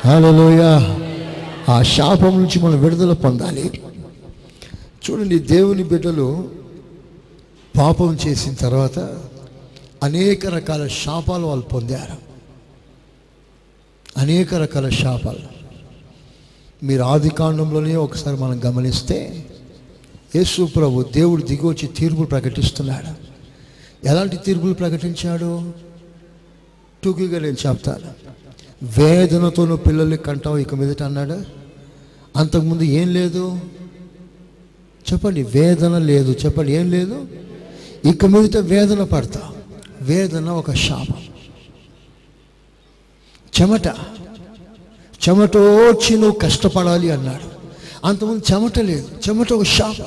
[0.06, 0.62] హలోయ
[1.70, 3.82] ఆ శాపం నుంచి మనం విడుదల పొందాలి.
[5.10, 6.44] చూడండి దేవుని బిడ్డలు
[7.78, 9.00] పాపం చేసిన తర్వాత
[10.04, 12.18] అనేక రకాల శాపాలు వాళ్ళు పొందారు.
[14.18, 15.62] అనేక రకాల శాపాలు.
[16.86, 19.46] మీరు ఆది కాండంలోనే ఒకసారి మనం గమనిస్తే
[20.36, 23.32] యేసు ప్రభు దేవుడు దిగొచ్చి తీర్పులు ప్రకటిస్తున్నాడు.
[24.08, 25.74] ఎలాంటి తీర్పులు ప్రకటించాడు?
[27.04, 28.12] టూకీగా నేను చెప్తాను.
[29.00, 31.42] వేదనతో నువ్వు పిల్లల్ని కంటావు ఇక మీదట అన్నాడు.
[32.36, 33.60] అంతకుముందు ఏం లేదు?
[35.14, 36.36] చెప్పండి వేదన లేదు.
[36.46, 37.28] చెప్పండి ఏం లేదు?
[38.06, 39.54] ఇక మీదట వేదన పడతా.
[40.02, 41.22] వేదన ఒక శాపం.
[43.62, 43.88] చెమట.
[45.30, 47.52] చెమట చిను నువ్వు కష్టపడాలి అన్నాడు.
[48.08, 49.08] అంతకుముందు చెమట లేదు.
[49.30, 50.06] చెమట ఒక శాపం.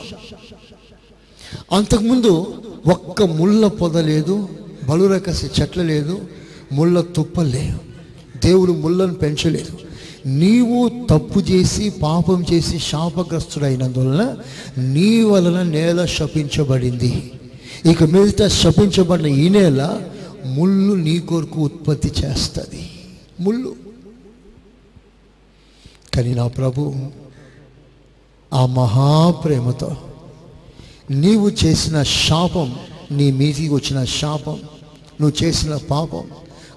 [1.76, 4.49] అంతకుముందు ఒక్క ముళ్ళ పొద లేదు
[4.88, 6.24] బలురకసి చెట్ల లేదు
[6.72, 7.95] ముళ్ళ తుప్ప లేవు
[8.47, 9.78] దేవుడు ముళ్ళను పెంచలేదు.
[10.26, 14.36] నీవు తప్పు చేసి పాపం చేసి శాపగ్రస్తుడైనందువలన
[14.78, 17.32] నీ వలన నేల శపించబడింది.
[17.85, 19.80] ఇక మీదట శపించబడిన ఈ నేల
[20.45, 22.82] ముళ్ళు నీ కొరకు ఉత్పత్తి చేస్తుంది.
[23.41, 23.76] ముళ్ళు.
[26.14, 26.95] కానీ నా ప్రభు
[28.53, 29.97] ఆ మహాప్రేమతో
[31.11, 32.68] నీవు చేసిన శాపం
[33.12, 34.59] నీ మీదికి వచ్చిన శాపం
[35.20, 36.24] నువ్వు చేసిన పాపం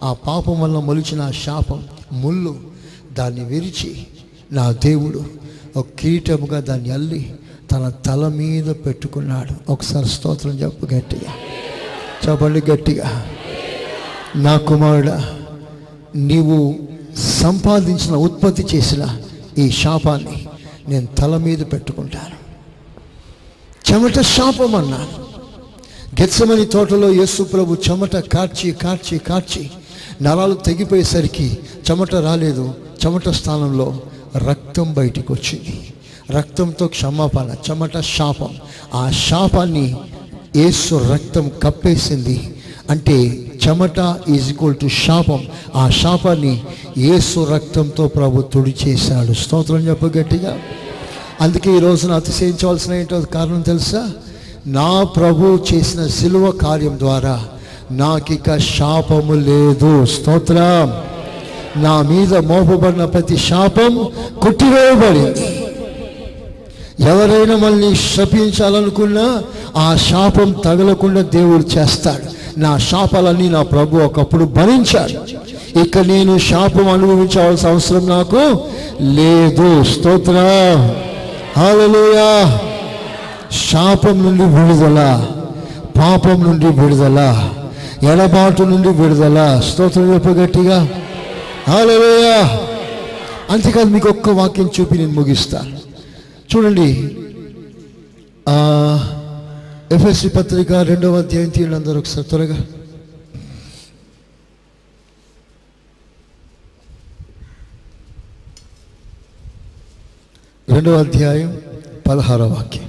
[0.04, 1.80] ఆ పాపం వల్ల మొలిచిన శాపం
[2.12, 2.54] ముళ్ళు
[3.14, 4.06] దాన్ని విరిచి
[4.52, 5.26] నా దేవుడు
[5.76, 7.22] ఒక కిరీటముగా దాన్ని అల్లి
[7.72, 9.72] తన తల మీద పెట్టుకున్నాడు.
[9.72, 11.34] ఒకసారి స్తోత్రం చెప్పు గట్టిగా.
[12.30, 13.28] చెప్పండి గట్టిగా.
[14.36, 15.40] నా కుమారుడా
[16.16, 16.76] నీవు
[17.18, 19.18] సంపాదించిన ఉత్పత్తి చేసిన
[19.58, 20.48] ఈ శాపాన్ని
[20.88, 22.38] నేను తల మీద పెట్టుకుంటాను.
[23.94, 25.28] చెమట శాపం అన్నాను.
[26.22, 29.72] గెత్సమని తోటలో యేసు ప్రభు చెమట కార్చి కార్చి కార్చి
[30.22, 31.58] నరాలు తెగిపోయేసరికి
[31.92, 32.74] చెమట రాలేదు.
[33.06, 34.00] చెమట స్థానంలో
[34.38, 35.94] రక్తం బయటికి వచ్చింది
[36.32, 38.50] రక్తంతో క్షమాపణ చెమట శాపం.
[38.94, 39.96] ఆ శాపాన్ని
[40.56, 42.56] ఏసు రక్తం కప్పేసింది.
[42.90, 45.46] అంటే చెమట ఈజ్ ఈక్వల్ టు శాపం.
[45.76, 46.64] ఆ శాపాన్ని
[46.98, 50.58] ఏసు రక్తంతో ప్రభు తుడిచేశాడు స్తోత్రం చెప్పు గట్టిగా.
[51.42, 54.12] అందుకే ఈ రోజున అతిశయించవలసిన ఏంటో కారణం తెలుసా?
[54.68, 57.44] నా ప్రభు చేసిన సిలువ కార్యం ద్వారా
[57.92, 60.06] నాకిక శాపము లేదు.
[60.06, 61.18] స్తోత్రం.
[61.84, 64.10] నా మీద మోపబడిన ప్రతి శాపం
[64.42, 65.57] కొట్టివేయబడింది.
[67.00, 69.44] ఎవరైనా మనల్ని శపించాలనుకున్నా
[69.78, 72.60] ఆ శాపం తగలకుండా దేవుడు చేస్తాడు.
[72.60, 75.38] నా శాపాలన్నీ నా ప్రభు ఒకప్పుడు భరించాడు.
[75.80, 78.62] ఇక నేను శాపం అనుభవించవలసిన అవసరం నాకు
[79.02, 79.84] లేదు.
[79.84, 80.32] స్తోత్ర.
[81.58, 82.60] హల్లెలూయా.
[83.72, 85.26] శాపం నుండి విడుదల
[85.98, 87.50] పాపం నుండి విడుదల
[88.04, 89.62] ఎడబాటు నుండి విడుదల.
[89.72, 90.90] స్తోత్రం చెప్ప గట్టిగా.
[91.68, 92.58] హల్లెలూయా.
[93.50, 95.87] అంతేకాదు మీకు ఒక్క వాక్యం చూపి నేను ముగిస్తాను
[96.52, 96.90] చూడండి.
[99.96, 102.58] ఎఫ్ఎస్సి పత్రిక రెండవ అధ్యాయం తీయండి అందరూ ఒకసారి త్వరగా.
[110.76, 111.52] రెండవ అధ్యాయం
[112.08, 112.88] పదహార వాక్యం.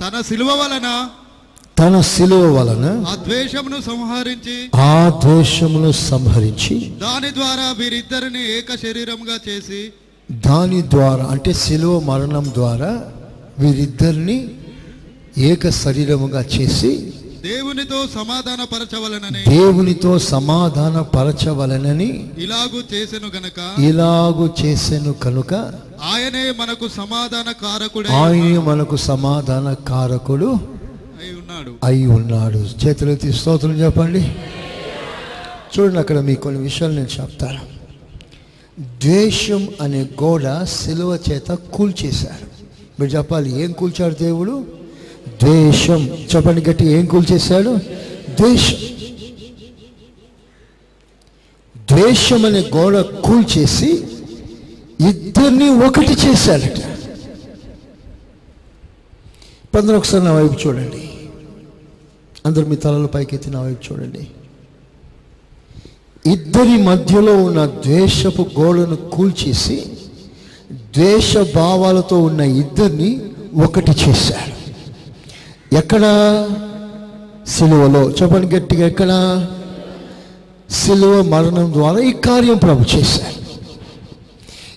[0.00, 0.88] తన సిలువ వలన
[1.76, 4.54] తన శిలువ వలన ఆ ద్వేషమును సంహరించి
[4.84, 9.80] ఆ ద్వేషమును సంహరించి దాని ద్వారా వీరిద్దరిని ఏక శరీరంగా చేసి
[10.28, 12.92] దాని ద్వారా అంటే శిలువ మరణం ద్వారా
[13.60, 14.38] వీరిద్దరిని
[15.48, 16.92] ఏక శరీరముగా చేసి
[17.46, 22.08] దేవునితో సమాధాన పరచవలనని దేవునితో సమాధాన పరచవలనని
[22.44, 23.58] ఇలాగు చేసెను గనక
[23.88, 25.52] ఇలాగు చేసెను కనుక
[26.08, 30.50] ఆయనే మనకు సమాధాన కారకుడై ఆయన మనకు సమాధాన కారకుడు
[31.22, 31.74] అయి ఉన్నాడు.
[31.84, 32.58] అయి ఉన్నాడు.
[32.58, 34.36] చేతులెత్తి స్తోత్రం చెప్పండి.
[35.78, 37.60] చూడండి అక్కడ మీకు కొన్ని విషయాలు నేను చెప్తాను.
[38.80, 42.46] ద్వేషం అనే గోడ సిలువ చేత కూల్చేశారు.
[43.00, 44.66] మీరు చెప్పాలి ఏం కూల్చాడు దేవుడు?
[45.42, 46.10] ద్వేషం.
[46.36, 47.76] చెప్పండి గట్టి ఏం కూల్చేశాడు?
[48.40, 48.76] ద్వేషం.
[51.90, 54.04] ద్వేషం అనే గోడ కూల్చేసి
[55.08, 56.95] ఇద్దరిని ఒకటి చేశాడట
[59.78, 61.10] అందరూ ఒకసారి నా వైపు చూడండి.
[62.46, 64.26] అందరు మీ తలల పైకెత్తి నా వైపు చూడండి.
[66.32, 69.84] ఇద్దరి మధ్యలో ఉన్న ద్వేషపు గోడను కూల్చేసి
[70.72, 73.20] ద్వేష భావాలతో ఉన్న ఇద్దరిని
[73.64, 74.56] ఒకటి చేశాడు.
[75.74, 76.00] ఎక్కడ?
[77.46, 78.10] సిలువలో.
[78.10, 79.46] చెప్పండి గట్టిగా ఎక్కడ?
[80.70, 83.36] సిలువ మరణం ద్వారా ఈ కార్యం ప్రభు చేశారు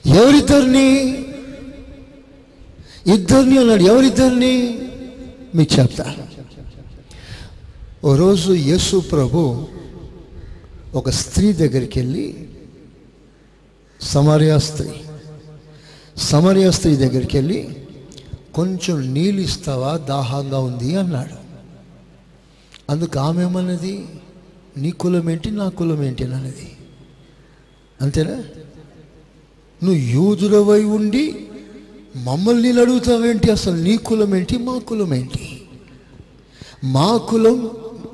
[0.10, 1.18] ఎవరిద్దరిని?
[3.14, 3.84] ఇద్దరిని అన్నాడు.
[3.84, 4.78] ఎవరిద్దరిని?
[5.56, 6.28] మీకు చెప్తాను
[8.04, 9.68] ఓ రోజు యేసు ప్రభు
[10.96, 12.48] ఒక స్త్రీ దగ్గరికి వెళ్ళి
[14.02, 14.90] సమరియా స్త్రీ
[16.18, 17.70] సమరియా స్త్రీ దగ్గరికి వెళ్ళి
[18.54, 19.98] కొంచెం నీళ్ళు ఇస్తావా?
[19.98, 21.36] దాహంగా ఉంది అన్నాడు.
[22.90, 24.06] అందుకు ఆమె ఏమన్నది?
[24.78, 25.52] నీ కులం ఏంటి?
[25.52, 26.24] నా కులం ఏంటి?
[26.24, 26.78] అన్నది.
[28.02, 28.36] అంతేనా?
[29.84, 31.48] నువ్వు యూదురవై ఉండి
[32.16, 35.62] మమ్మల్ని నేను అడుగుతావేంటి అసలు నీ కులం ఏంటి మా కులం ఏంటి
[36.84, 37.70] మా కులం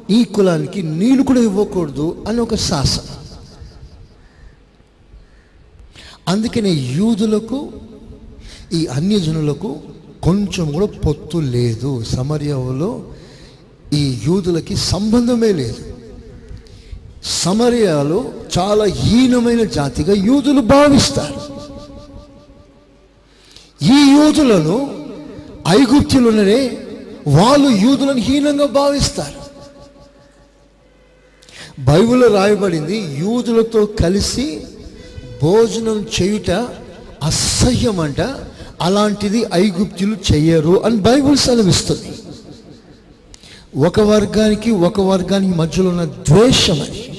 [0.09, 3.03] ఈ కులానికి నీళ్ళు కూడా ఇవ్వకూడదు అని ఒక శాసన
[6.27, 7.71] అందుకనే యూదులకు
[8.73, 9.79] ఈ అన్యజనులకు
[10.23, 12.03] కొంచెం కూడా పొత్తు లేదు.
[12.03, 13.05] సమర్యలో
[13.93, 15.95] ఈ యూదులకి సంబంధమే లేదు.
[17.23, 21.44] సమరయాలో చాలా హీనమైన జాతిగా యూదులు భావిస్తారు.
[23.85, 24.77] ఈ యూదులను
[25.67, 26.77] ఐగుప్తులుననే
[27.27, 29.39] వాళ్ళు యూదులను హీనంగా భావిస్తారు.
[31.79, 34.61] బైబిల్లో రాయబడింది యూదులతో కలిసి
[35.43, 36.51] భోజనం చేయుట
[37.23, 38.21] అసహ్యం అంట
[38.81, 42.11] అలాంటిది ఐగుప్తులు చెయ్యరు అని బైబిల్ సెలవిస్తుంది.
[43.87, 47.14] ఒక వర్గానికి ఒక వర్గానికి మధ్యలో ఉన్న ద్వేషం అని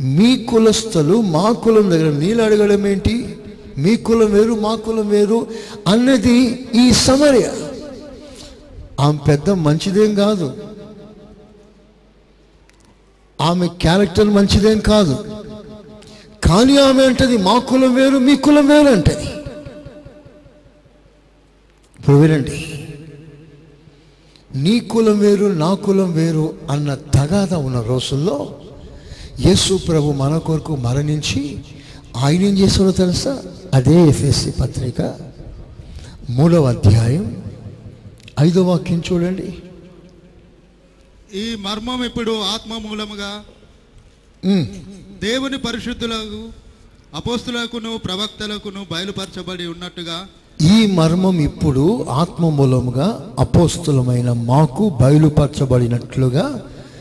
[0.00, 3.36] మీ కులస్థలు మా కులం దగ్గర నీళ్ళు అడగడం ఏంటి?
[3.78, 5.46] మీ కులం వేరు మా కులం వేరు
[5.88, 7.52] అన్నది ఈ సమర్య.
[9.00, 10.56] ఆమె పెద్ద మంచిదేం కాదు.
[13.40, 15.40] ఆమె క్యారెక్టర్ మంచిదేం కాదు.
[16.44, 19.24] కానీ ఆమె అంటది మా కులం వేరు మీ కులం వేరు అంటది.
[21.98, 22.88] ఇప్పుడు వినండి.
[24.54, 28.54] నీ కులం వేరు నా కులం వేరు అన్న తగాద ఉన్న రోజుల్లో
[29.44, 31.42] యేసు ప్రభు మన కొరకు మరణించి
[32.22, 33.32] ఆయన ఏం చేశాడో తెలుసా?
[33.74, 35.00] అదే ఎఫ్ఎస్సి పత్రిక
[36.30, 37.24] మూడవ అధ్యాయం
[38.40, 39.48] ఐదో వాక్యం చూడండి.
[41.34, 43.30] ఈ మర్మం ఇప్పుడు ఆత్మ మూలముగా
[45.22, 46.40] దేవుని పరిశుద్ధులకు
[47.14, 50.18] అపోస్తులకును ప్రవక్తలకును బయలుపరచబడి ఉన్నట్టుగా
[50.72, 51.84] ఈ మర్మం ఇప్పుడు
[52.22, 56.46] ఆత్మ మూలముగా అపోస్తులమైన మాకు బయలుపరచబడినట్లుగా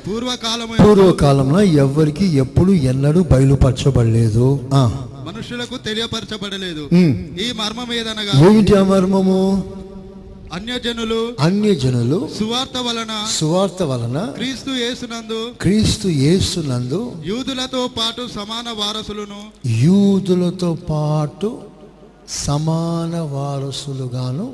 [0.08, 4.48] పూర్వకాలము పూర్వకాలంలో ఎవ్వరికి ఎప్పుడు ఎన్నడూ బయలుపరచబడలేదు.
[5.28, 6.84] మనుషులకు తెలియపరచబడలేదు.
[7.44, 9.40] ఈ మర్మం ఏదనగా ఏమిటి ఆ మర్మము?
[10.58, 19.40] అన్యజనులు అన్యజనులు సువార్త వలన సువార్త వలన క్రీస్తు యేసునందు క్రీస్తు యేసునందు యూదులతో పాటు సమాన వారసులను
[19.84, 21.52] యూదులతో పాటు
[22.46, 24.48] సమాన వారసులుగాను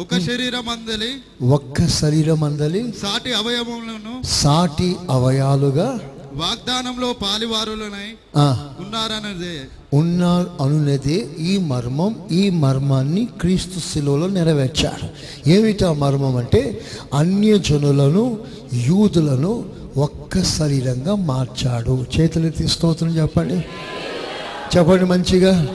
[0.00, 1.10] ఒక శరీరమందలి
[1.46, 5.98] ఒక్క శరీరమందలి సాటి అవయవములను సాటి అవయాలుగా
[6.32, 8.08] వాగ్దానంలో పాలివారులనై
[8.84, 9.56] ఉన్నారన్నదే.
[9.98, 15.06] ఉన్నారు అనున్నదే ఈ మర్మం ఈ మర్మాన్ని క్రీస్తు శిలువలో నెరవేర్చాడు
[15.50, 16.80] ఏమిటి ఆ మర్మం అంటే?
[17.14, 18.38] అన్యజనులను
[18.72, 19.64] యూదులను
[19.96, 22.06] ఒక్క శరీరంగా మార్చాడు.
[22.20, 23.64] చేతులెత్తి స్తోత్రం చెప్పండి.
[24.76, 25.68] చెప్పండి మంచిగా.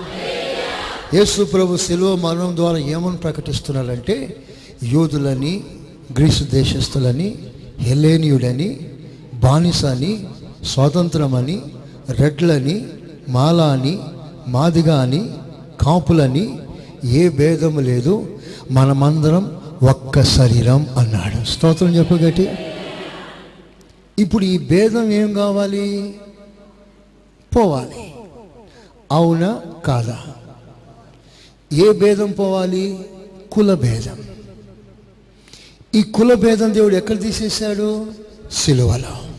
[1.13, 4.43] యేసు ప్రభు శిలువ మరణం ద్వారా ఏమని ప్రకటిస్తున్నారంటే
[4.83, 5.63] యూదులని
[6.11, 7.35] గ్రీసు దేశస్థులని
[7.79, 8.79] హెలేనియుడని
[9.33, 10.27] బానిస అని
[10.63, 11.61] స్వాతంత్రమని
[12.09, 12.85] రెడ్లని
[13.29, 13.99] మాల అని
[14.47, 15.29] మాదిగా అని
[15.81, 16.59] కాపులని
[17.03, 18.37] ఏ భేదము లేదు.
[18.71, 21.45] మనమందరం ఒక్క శరీరం అన్నాడు.
[21.45, 22.49] స్తోత్రం చెప్పగట్టి
[24.19, 26.13] ఇప్పుడు ఈ భేదం ఏం కావాలి?
[27.55, 28.13] పోవాలి.
[29.11, 29.61] అవునా?
[29.85, 30.17] కాదా?
[31.75, 32.99] ఏ భేదం పోవాలి?
[33.51, 34.17] కుల భేదం.
[35.95, 38.11] ఈ కుల భేదం దేవుడు ఎక్కడ తీసేశాడు?
[38.51, 39.29] సిలువలో.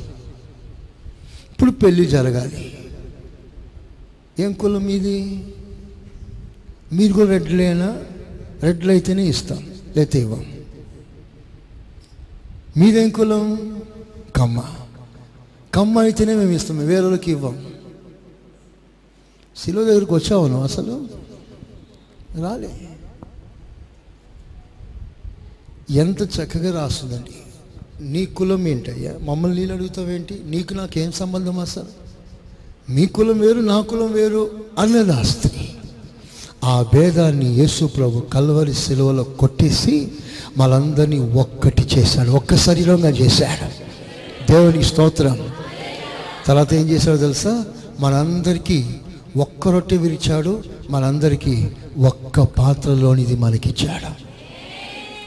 [1.53, 2.79] ఇప్పుడు పెళ్ళి జరగాలి.
[4.39, 5.45] ఏం కులం మీది?
[6.93, 8.03] మీరు కూడా రెడ్లేనా
[8.63, 9.71] రెడ్లు అయితేనే ఇస్తాం.
[9.97, 10.47] లేకపోతే ఇవ్వం.
[12.77, 13.83] మీదేం కులం?
[14.37, 14.65] కమ్మ.
[15.75, 16.79] కమ్మ అయితేనే మేము ఇస్తాం.
[16.79, 17.67] వేరే వాళ్ళకి ఇవ్వం.
[19.65, 21.26] శిలువ దగ్గరికి వచ్చావు అసలు?
[22.43, 22.89] రాలే.
[25.91, 27.31] ఎంత చక్కగా రాస్తుందండి.
[28.05, 29.13] నీ కులం ఏంటయ్యా?
[29.23, 30.43] మమ్మల్ని నీళ్ళు అడుగుతావేంటి?
[30.47, 32.07] నీకు నాకేం సంబంధం అసలు?
[32.91, 35.23] మీ కులం వేరు నా కులం వేరు అన్నది ఆ
[36.65, 40.13] ఆ భేదాన్ని యేసు ప్రభు కల్వరి శిలువలో కొట్టేసి
[40.57, 42.31] మనందరినీ ఒక్కటి చేశాడు.
[42.31, 43.87] ఒక్క శరీరంగా చేశాడు.
[44.53, 45.49] దేవుని స్తోత్రం.
[46.47, 47.65] తర్వాత ఏం చేశాడో తెలుసా?
[48.01, 48.95] మనందరికీ
[49.37, 51.69] ఒక్క రొట్టె విరిచాడు మనందరికీ
[51.99, 54.27] ఒక్క పాత్రలోనిది మనకిచ్చాడు.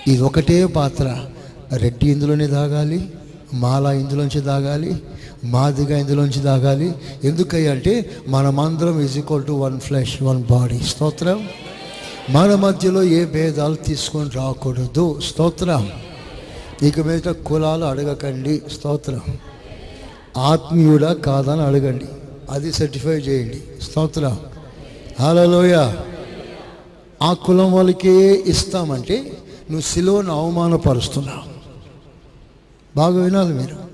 [0.09, 1.25] ఇది ఒకటే పాత్ర.
[1.73, 3.09] రెడ్డి ఇందులోనే తాగాలి
[3.53, 5.01] మాల ఇందులోంచి తాగాలి
[5.43, 6.93] మాదిగా ఇందులోంచి తాగాలి
[7.23, 11.49] ఎందుకంటే అంటే మనమందరం is equal to one flesh one body స్తోత్రం.
[12.29, 15.19] మన మధ్యలో ఏ భేదాలు తీసుకొని రాకూడదు.
[15.29, 15.91] స్తోత్రం.
[16.83, 18.61] ఇక మీద కులాలు అడగకండి.
[18.79, 19.21] స్తోత్రం.
[20.37, 22.05] ఆత్మీయుడా కాదని అడగండి.
[22.49, 23.83] అది సర్టిఫై చేయండి.
[23.83, 24.35] స్తోత్ర.
[25.21, 25.91] హలోయ
[27.21, 29.17] ఆ కులం వాళ్ళకే ఇస్తామంటే
[29.71, 31.49] నువ్వు సిలువను అవమానపరుస్తున్నావు.
[32.95, 33.89] బాగా వినాలి మీరు.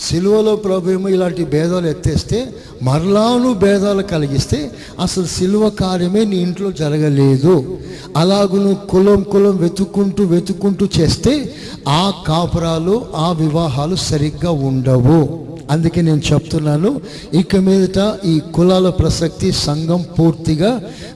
[0.00, 4.70] సిలువలో ప్రభు ఏమో ఇలాంటి భేదాలు ఎత్తేస్తే మరలాను భేదాలు కలిగిస్తే
[5.00, 7.78] అసలు సిలువ కార్యమే నీ ఇంట్లో జరగలేదు.
[8.16, 11.54] అలాగూ నువ్వు కులం కులం వెతుక్కుంటూ వెతుక్కుంటూ చేస్తే
[11.88, 15.49] ఆ కాపురాలు ఆ వివాహాలు సరిగ్గా ఉండవు.
[15.70, 17.00] అందుకే నేను చెప్తున్నాను
[17.34, 20.70] ఇక మీదట ఈ కులాల ప్రసక్తి సంఘం పూర్తిగా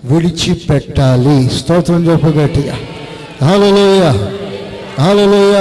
[0.05, 1.37] విడిచిపెట్టాలి.
[1.59, 2.77] స్తోత్రం చెప్పగట్టిగా
[3.47, 4.05] హలోయ
[5.01, 5.57] హలోయ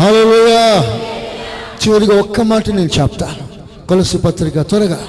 [0.00, 0.54] హలోయ
[1.80, 3.44] చివరిగా ఒక్క మాట నేను చెప్తాను.
[3.86, 5.00] కొలసు పత్రిక త్వరగా.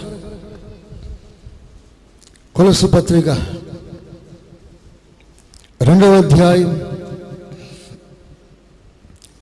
[2.56, 3.30] కొలసు పత్రిక
[5.88, 6.72] రెండవ అధ్యాయం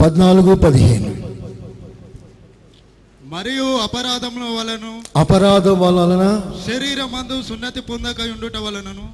[0.02, 1.25] పద్నాలుగు పదిహేను.
[3.36, 6.26] మరియు అపరాధముల వలను అపరాధం వలన
[6.66, 9.06] శరీరమందు సున్నతి పొందక ఉండుట వలనను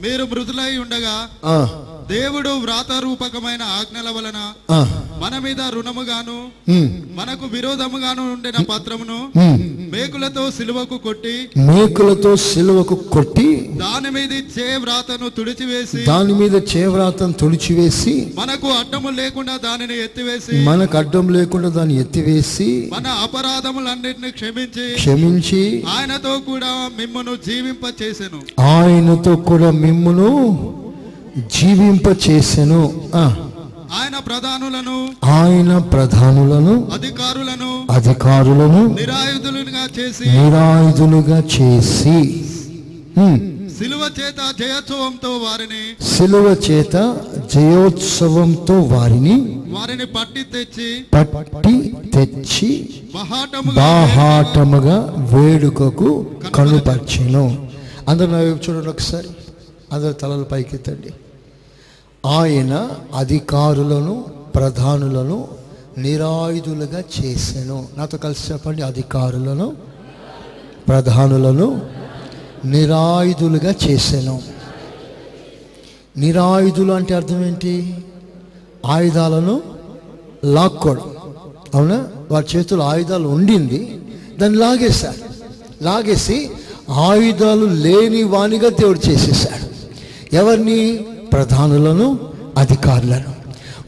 [0.00, 1.14] మీరు మృదులై ఉండగా
[2.10, 4.38] దేవుడు వ్రాత రూపకమైన ఆజ్ఞల వలన
[5.22, 6.36] మన మీద రుణముగాను
[7.18, 9.18] మనకు విరోధముగాను ఉండిన పత్రమును.
[9.92, 11.34] మేకులతో సిలువకు కొట్టి
[11.68, 13.46] మేకులతో సిలువకు కొట్టి
[13.82, 20.96] దాని మీద చే వ్రాతను తుడిచివేసి దాని మీద చేవ్రాతం తుడిచివేసి మనకు అడ్డము లేకుండా దానిని ఎత్తివేసి మనకు
[20.98, 25.62] అడ్డం లేకుండా దాన్ని ఎత్తివేసి మన అపరాధములన్నిటిని క్షమించి క్షమించి
[25.94, 28.42] ఆయనతో కూడా మిమ్మను జీవింప చేసెను
[28.72, 30.30] ఆయనతో కూడా మిమ్మును
[31.54, 32.82] జీవింప చేసెను
[33.98, 42.18] ఆయన ప్రధానులను ఆయన ప్రధానులను అధికారులను అధికారులను నిరాయుధులుగా చేసి నిరాయుధులుగా చేసి
[43.78, 45.82] సిలువ చేత జయోత్సవంతో వారిని
[46.16, 46.96] శిలువ చేత
[47.54, 49.36] జయోత్సవంతో వారిని
[49.68, 52.70] వారిని పట్టి తెచ్చి పట్టి తెచ్చి
[53.76, 54.96] బహాటముగా
[55.32, 57.68] వేడుకకు కనుపర్చెను.
[58.08, 59.28] అందరు నా చూడండి ఒకసారి.
[59.92, 61.10] అందరు తలలు పైకెత్తండి.
[62.28, 64.24] ఆయన అధికారులను
[64.54, 65.48] ప్రధానులను
[65.98, 68.82] నిరాయుధులుగా చేశాను నాతో కలిసి చెప్పండి.
[68.82, 69.76] అధికారులను
[70.88, 71.82] ప్రధానులను
[72.64, 74.42] నిరాయుధులుగా చేశాను
[76.16, 77.94] నిరాయుధులు అంటే అర్థం ఏంటి?
[78.86, 79.62] ఆయుధాలను
[80.44, 81.10] లాక్కోవడం.
[81.74, 82.06] అవునా?
[82.30, 84.00] వారి చేతులు ఆయుధాలు ఉండింది.
[84.40, 85.28] దాన్ని లాగేశాడు
[85.84, 86.50] లాగేసి
[86.90, 89.68] ఆయుధాలు లేని వానిగా దేవుడు చేసేసాడు
[90.34, 91.06] ఎవరిని?
[91.32, 92.18] ప్రధానులను
[92.56, 93.38] అధికారులను.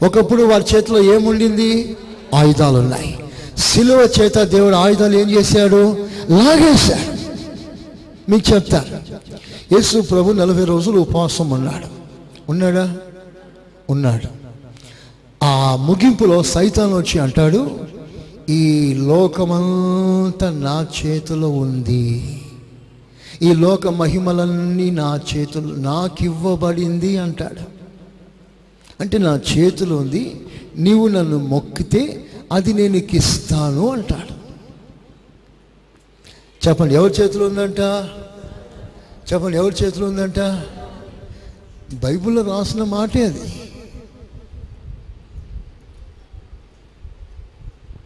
[0.05, 1.97] ఒకప్పుడు వారి చేతిలో ఏముండింది?
[2.35, 3.19] ఆయుధాలు ఉన్నాయి
[3.57, 5.97] సిలువ చేత దేవుడు ఆయుధాలు ఏం చేశాడు?
[6.29, 7.11] లాగేశాడు.
[8.31, 9.21] మీకు చెప్తారు
[9.73, 11.87] యేసు ప్రభు నలభై రోజులు ఉపవాసం ఉన్నాడు.
[12.49, 12.97] ఉన్నాడా?
[13.89, 14.41] ఉన్నాడు.
[15.45, 17.79] ఆ ముగింపులో సైతాన్ వచ్చి అంటాడు
[18.49, 22.41] ఈ లోకమంతా నా చేతిలో ఉంది.
[23.41, 27.61] ఈ లోక మహిమలన్నీ నా చేతులు నాకివ్వబడింది అంటాడు.
[28.99, 30.41] అంటే నా చేతిలో ఉంది
[30.77, 34.33] నీవు నన్ను మొక్కితే అది నేను ఇస్తాను అంటాడు.
[36.67, 37.79] చెప్పండి ఎవరి చేతిలో ఉందంట?
[39.33, 40.39] చెప్పండి ఎవరి చేతిలో ఉందంట?
[41.93, 43.53] బైబిల్లో రాసిన మాటే అది.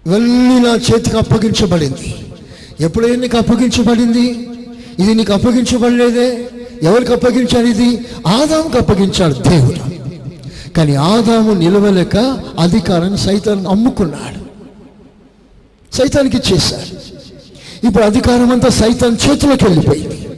[0.05, 2.15] ఇవన్నీ నా చేతికి అప్పగించబడింది.
[2.79, 4.49] ఎప్పుడైనా నీకు అప్పగించబడింది?
[4.99, 6.49] ఇది నీకు అప్పగించబడలేదే.
[6.83, 8.05] ఎవరికి అప్పగించాలి ఇది?
[8.27, 9.95] ఆదాముకు అప్పగించాడు దేవుడు.
[10.73, 12.17] కానీ ఆదాము నిలవలేక
[12.59, 14.45] అధికారాన్ని సైతాన్ని అమ్ముకున్నాడు.
[15.95, 17.15] సైతానికి ఇచ్చేశాడు.
[17.87, 20.29] ఇప్పుడు అధికారం అంతా సైతాన్ చేతిలోకి వెళ్ళిపోయింది.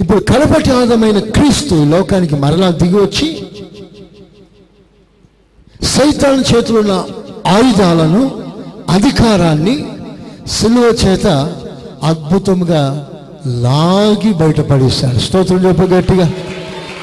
[0.00, 3.42] ఇప్పుడు కడపటి ఆదమైన క్రీస్తు లోకానికి మరలా దిగి వచ్చి
[5.82, 7.04] సైతాన్ చేతిలో ఉన్న
[7.46, 8.42] ఆయుధాలను
[8.88, 9.84] అధికారాన్ని
[10.46, 11.26] సిలువ చేత
[12.02, 13.08] అద్భుతంగా
[13.46, 16.32] లాగి బయటపడేశాడు స్తోత్రం చెప్పు గట్టిగా.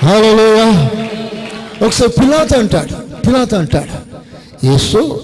[0.04, 0.90] హల్లెలూయా.
[1.86, 4.10] ఒకసారి పిలాత అంటాడు పిలాత అంటాడు
[4.66, 5.22] ఏసు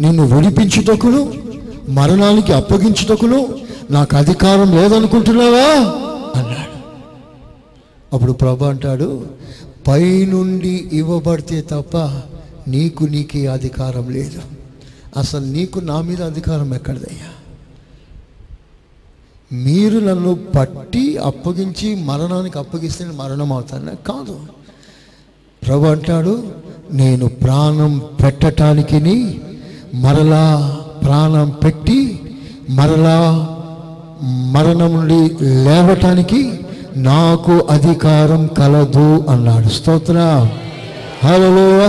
[0.00, 1.34] నిన్ను విడిపించుటకును
[1.88, 3.48] మరణానికి అప్పగించుటకును
[3.90, 5.80] నాకు అధికారం లేదనుకుంటున్నావా?
[6.40, 6.74] అన్నాడు.
[8.12, 9.26] అప్పుడు ప్రభు అంటాడు
[9.88, 11.96] పైనుండి ఇవ్వబడితే తప్ప
[12.68, 14.42] నీకు నీకే అధికారం లేదు.
[15.16, 17.43] అసలు నీకు నా మీద అధికారం ఎక్కడదయ్యా?
[19.50, 24.36] మీరు నన్ను పట్టి అప్పగించి మరణానికి అప్పగిస్తే మరణం అవుతాను కాదు.
[25.66, 26.44] ప్రభు అంటాడు
[26.92, 28.98] నేను ప్రాణం పెట్టటానికి
[29.94, 30.44] మరలా
[31.04, 32.00] ప్రాణం పెట్టి
[32.70, 33.18] మరలా
[34.54, 35.20] మరణం నుండి
[35.66, 36.60] లేవటానికి
[36.96, 39.68] నాకు అధికారం కలదు అన్నాడు.
[39.68, 40.18] స్తోత్ర
[41.24, 41.88] హలో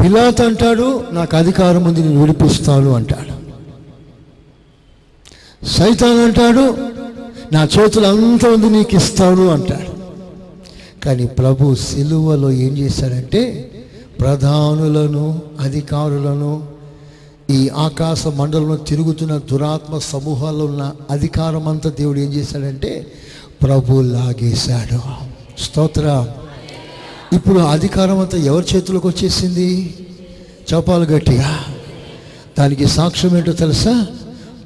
[0.00, 3.32] పిలాత్ అంటాడు నాకు అధికారం ఉంది నేను విడిపిస్తాను అంటాడు.
[5.66, 6.76] సైతాన్ అంటాడు
[7.52, 9.90] నా చేతులు అంతా ఉంది నీకు ఇస్తాను అంటాడు.
[11.00, 13.70] కానీ ప్రభు సిలువలో ఏం చేశాడంటే
[14.20, 16.64] ప్రధానులను అధికారులను
[17.50, 23.06] ఈ ఆకాశ మండలంలో తిరుగుతున్న దురాత్మ సమూహాల్లో ఉన్న అధికారం అంతా దేవుడు ఏం చేశాడంటే
[23.62, 25.00] ప్రభు లాగేశాడు.
[25.62, 26.26] స్తోత్ర.
[27.32, 29.94] ఇప్పుడు అధికారం అంతా ఎవరి చేతులకు వచ్చేసింది?
[30.74, 31.60] చెప్పాలి గట్టిగా.
[32.58, 34.06] దానికి సాక్ష్యం ఏంటో తెలుసా?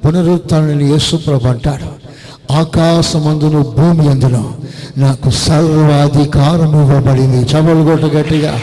[0.05, 2.05] పునరుత్థానని యేసుప్రభు అంటాడు
[2.53, 4.53] ఆకాశమందును భూమి అందును
[4.97, 7.37] నాకు సర్వాధికారం ఇవ్వబడింది.
[7.37, 8.59] చపలు కొట్ట గట్టిగా.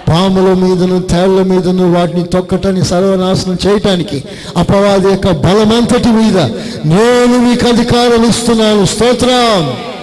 [0.08, 4.24] పాముల మీదను తేళ్ళ మీదను వాటిని తొక్కటాన్ని సర్వనాశనం చేయటానికి
[4.56, 6.38] అపవాది యొక్క బలమంతటి మీద
[6.86, 8.84] నేను మీకు అధికారం ఇస్తున్నాను.
[8.84, 9.95] స్తోత్రం.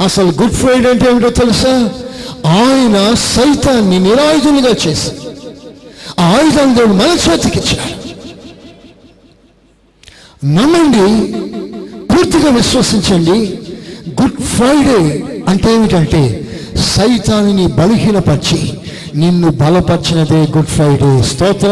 [0.00, 1.72] అసలు గుడ్ ఫ్రైడే అంటే ఏమిటో తెలుసా?
[2.58, 2.96] ఆయన
[3.34, 5.10] సైతాన్ని నిరాయుధులుగా చేసి
[6.18, 7.88] ఆ ఆయుధాన్ని దేవుడు మన చేతికిచ్చాడు
[10.54, 11.04] నమ్మండి
[12.10, 13.38] పూర్తిగా విశ్వసించండి.
[14.20, 14.98] గుడ్ ఫ్రైడే
[15.48, 16.22] అంటే ఏమిటంటే
[16.94, 18.60] సైతాన్ని బలహీనపరిచి
[19.14, 21.70] నిన్ను బలపరిచినదే గుడ్ ఫ్రైడే స్తోత్ర.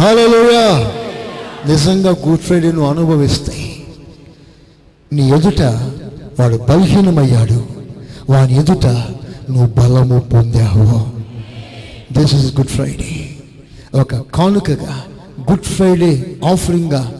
[0.00, 0.66] హల్లెలూయా
[1.66, 3.68] నిజంగా గుడ్ ఫ్రైడే నువ్వు అనుభవిస్తాయి
[5.12, 5.60] నీ ఎదుట
[6.40, 7.64] వాడు బలహీనమయ్యాడు.
[8.30, 8.86] వాని ఎదుట
[9.50, 11.06] నువ్వు బలము పొందావు.
[12.20, 13.30] దిస్ ఇస్ గుడ్ ఫ్రైడే
[14.00, 15.02] ఒక కానుకగా
[15.50, 17.14] గుడ్ ఫ్రైడే ఆఫరింగ్గా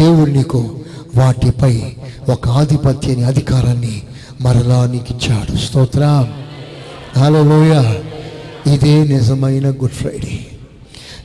[0.00, 0.78] దేవుడు నీకు
[1.16, 1.82] వాటిపై
[2.28, 4.02] ఒక ఆధిపత్యాన్ని అధికారాన్ని
[4.40, 5.56] మరలా నీకు ఇచ్చాడు.
[5.56, 6.28] స్తోత్ర.
[7.16, 7.94] హలోయ
[8.74, 10.46] ఇదే నిజమైన గుడ్ ఫ్రైడే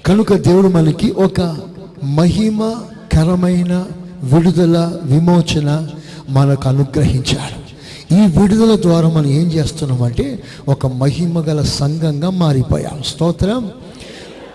[0.05, 1.57] కనుక దేవుడు మనకి ఒక
[2.03, 3.85] మహిమకరమైన
[4.23, 5.87] విడుదల విమోచన
[6.29, 7.71] మనకు అనుగ్రహించాడు.
[8.15, 13.03] ఈ విడుదల ద్వారా మనం ఏం చేస్తున్నామంటే ఒక మహిమగల సంఘంగా మారిపోయాం.
[13.03, 13.71] స్తోత్రం.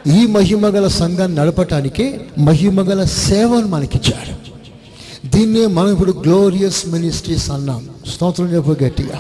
[0.06, 4.46] ఈ మహిమగల సంఘాన్ని నడపటానికే మహిమగల సేవను మనకిచ్చాడు.
[5.36, 7.88] దీన్నే మనం ఇప్పుడు గ్లోరియస్ మినిస్ట్రీస్ అన్నాం.
[8.14, 9.18] స్తోత్రం చెప్పు గట్టిగా.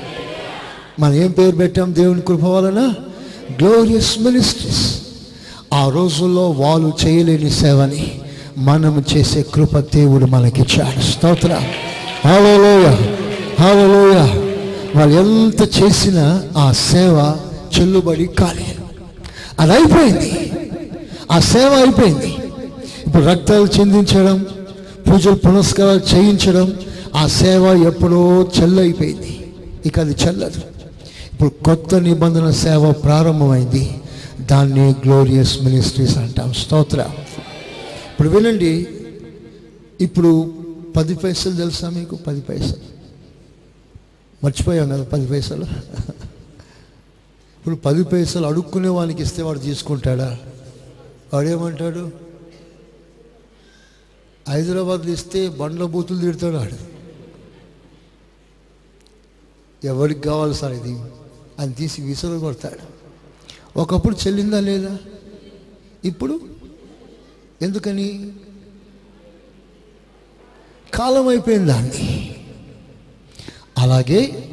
[1.00, 2.94] మనం ఏం పేరు పెట్టాం దేవుని కృప వలన?
[3.60, 5.02] Glorious ministries.
[5.74, 8.20] ఆ రోజుల్లో వాళ్ళు చేయలేని సేవని
[8.58, 11.00] మనం చేసే కృప దేవుడు మనకిచ్చాడు.
[11.00, 11.62] స్తోత్ర.
[12.24, 12.86] హాలలోయ
[13.60, 14.42] హాలలోయ
[14.98, 17.36] వాళ్ళు ఎంత చేసినా ఆ సేవ
[17.78, 18.86] చెల్లుబడి కాలేదు.
[19.60, 20.52] అది అయిపోయింది.
[21.32, 22.36] ఆ సేవ అయిపోయింది.
[23.06, 24.46] ఇప్పుడు రక్తాలు చెందించడం
[25.10, 26.76] పూజలు పునస్కారాలు చేయించడం
[27.16, 29.52] ఆ సేవ ఎప్పుడో చెల్లైపోయింది.
[29.86, 30.60] ఇక అది చెల్లదు.
[31.32, 33.90] ఇప్పుడు కొత్త నిబంధన సేవ ప్రారంభమైంది.
[34.40, 36.52] దాన్ని గ్లోరియస్ మినిస్ట్రీస్ అంటాం.
[36.52, 37.00] స్తోత్ర.
[38.10, 38.86] ఇప్పుడు వినండి.
[40.00, 40.52] ఇప్పుడు
[40.96, 42.16] పది పైసలు తెలుసా మీకు?
[42.16, 42.82] పది పైసలు.
[44.44, 45.64] మర్చిపోయాం కదా పది పైసలు?
[47.58, 50.38] ఇప్పుడు పది పైసలు అడుక్కునే వానికి ఇస్తే వాడు తీసుకుంటాడా?
[51.34, 52.10] వాడేమంటాడు?
[54.48, 56.76] హైదరాబాద్లో ఇస్తే బండ్ల బూతులు తిడతాడు వాడు.
[59.86, 60.98] ఎవరికి కావాలి సార్ ఇది?
[61.58, 62.96] అని తీసి వీసలు కొడతాడు.
[63.78, 64.98] ఒకప్పుడు చెల్లిందా లేదా?
[66.04, 66.40] ఇప్పుడు?
[67.62, 68.32] ఎందుకని?
[70.96, 71.72] కాలం అయిపోయింది
[73.78, 74.48] అలాగే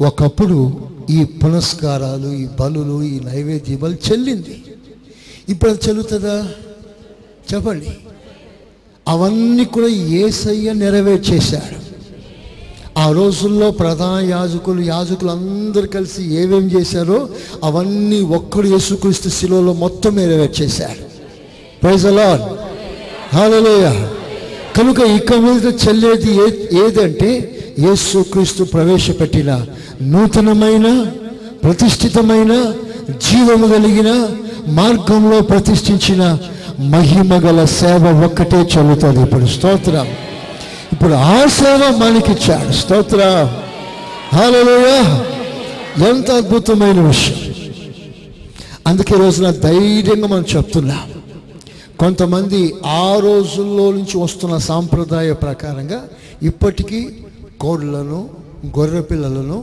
[0.00, 4.64] ఒకప్పుడు ఈ పునస్కారాలు ఈ బలులు ఈ నైవేద్యములు చెల్లింది.
[5.48, 6.48] ఇప్పుడు అది చెల్లుతుందా?
[7.54, 7.96] చెప్పండి.
[9.08, 11.84] అవన్నీ కూడా ఏసయ్య నెరవేర్చేశాడు.
[12.98, 17.28] ఆ రోజుల్లో ప్రధాన యాజకులు యాజకులు అందరు కలిసి ఏమేం చేశారో
[17.64, 21.04] అవన్నీ ఒక్కడు యేసుక్రీస్తు శిలువలో మొత్తం నెరవేర్చేశాడు.
[21.82, 22.42] ప్రైజ్ అలాడ్
[23.34, 24.08] హాలలోయ
[24.76, 29.66] కనుక ఇక మీద చెల్లేది ఏ ఏదంటే యేసుక్రీస్తు ప్రవేశపెట్టిన
[30.02, 31.06] నూతనమైన
[31.64, 32.72] ప్రతిష్ఠితమైన
[33.10, 34.28] జీవము కలిగిన
[34.68, 36.38] మార్గంలో ప్రతిష్ఠించిన
[36.80, 39.20] మహిమ గల సేవ ఒక్కటే చల్లుతుంది.
[39.20, 40.06] ఇప్పుడు స్తోత్రం.
[40.92, 42.72] ఇప్పుడు ఆ సేవ మనకిచ్చాడు.
[42.72, 43.48] స్తోత్ర.
[44.34, 45.20] హాలలోయ
[46.08, 47.54] ఎంత అద్భుతమైన విషయం.
[48.86, 51.13] అందుకే రోజున ధైర్యంగా మనం చెప్తున్నాం.
[52.00, 56.08] కొంతమంది ఆ రోజుల్లో నుంచి వస్తున్న సాంప్రదాయ ప్రకారంగా
[56.42, 57.00] ఇప్పటికీ
[57.60, 58.30] కోళ్ళను
[58.78, 59.58] గొర్రె పిల్లలను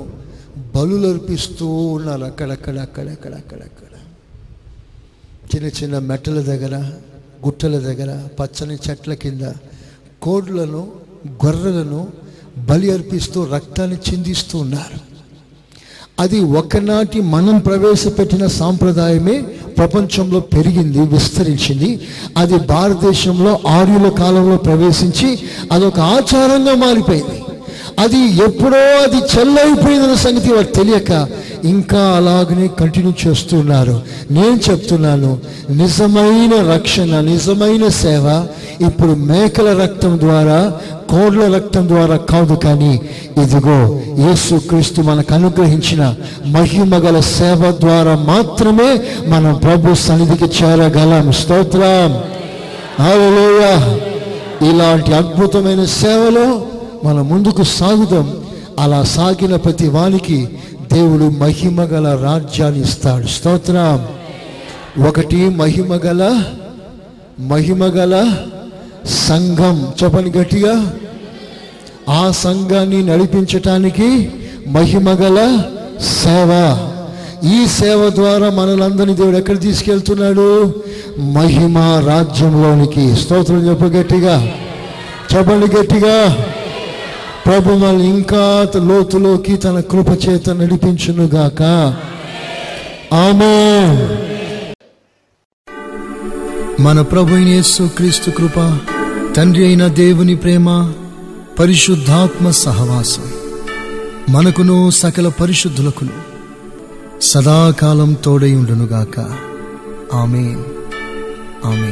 [0.76, 3.88] బలులు అర్పిస్తూ ఉన్నారు అక్కడక్కడ అక్కడక్కడ అక్కడక్కడ.
[5.52, 6.76] చిన్న చిన్న మెట్టల దగ్గర
[7.46, 9.46] గుట్టల దగ్గర పచ్చని చెట్ల కింద
[10.22, 10.82] కోడ్లను
[11.46, 12.02] గొర్రెలను
[12.70, 15.00] బలి అర్పిస్తూ రక్తాన్ని చిందిస్తూ ఉన్నారు.
[16.22, 19.38] అది ఒకనాటి మనం ప్రవేశపెట్టిన సాంప్రదాయమే
[19.78, 21.90] ప్రపంచంలో పెరిగింది విస్తరించింది.
[22.38, 25.30] అది భారతదేశంలో ఆర్యుల కాలంలో ప్రవేశించి
[25.72, 27.38] అదొక ఆచారంగా మారిపోయింది.
[28.00, 31.12] అది ఎప్పుడో అది చెల్లైపోయిందన్న సంగతి వారు తెలియక
[31.64, 34.02] ఇంకా అలాగనే కంటిన్యూ చేస్తున్నారు.
[34.32, 35.38] నేను చెప్తున్నాను
[35.70, 38.48] నిజమైన రక్షణ నిజమైన సేవ
[38.86, 40.74] ఇప్పుడు మేకల రక్తం ద్వారా
[41.10, 43.02] కోడ్ల రక్తం ద్వారా కాదు కానీ
[43.44, 51.32] ఇదిగో యేసుక్రీస్తు మనకు అనుగ్రహించిన మహిమ గల సేవ ద్వారా మాత్రమే మనం ప్రభు సన్నిధికి చేరగలం.
[51.32, 52.22] స్తోత్రం.
[53.04, 54.00] హల్లెలూయా
[54.70, 56.62] ఇలాంటి అద్భుతమైన సేవలో
[57.04, 58.34] మనం ముందుకు సాగుదాం.
[58.80, 60.50] అలా సాగిన ప్రతి వానికి
[60.94, 63.28] దేవుడు మహిమ గల రాజ్యాన్ని ఇస్తాడు.
[63.28, 64.08] స్తోత్రం.
[65.08, 66.44] ఒకటి మహిమ గల
[67.40, 68.38] మహిమ గల
[69.06, 69.94] సంఘం.
[70.04, 70.94] చెప్పని గట్టిగా.
[72.10, 74.32] ఆ సంఘాన్ని నడిపించటానికి
[74.68, 75.64] మహిమగల
[76.02, 76.78] సేవ.
[77.44, 80.76] ఈ సేవ ద్వారా మనలందరినీ దేవుడు ఎక్కడ తీసుకెళ్తున్నాడు?
[81.20, 83.16] మహిమ రాజ్యంలోనికి.
[83.16, 84.52] స్తోత్రం చెప్పు గట్టిగా.
[85.36, 86.46] చెప్పండి గట్టిగా.
[87.46, 88.44] ప్రభు వాళ్ళు ఇంకా
[88.88, 91.62] లోతులోకి తన కృప చేత నడిపించునుగాక
[93.18, 93.56] ఆమె
[96.80, 98.60] మన ప్రభు యేసు క్రీస్తు కృప
[99.38, 100.68] తండ్రి అయిన దేవుని ప్రేమ
[101.60, 103.28] పరిశుద్ధాత్మ సహవాసం
[104.30, 106.18] మనకును సకల పరిశుద్ధులకును
[107.22, 109.18] సదాకాలం తోడై ఉండునుగాక
[110.16, 110.46] ఆమె
[111.66, 111.92] ఆమె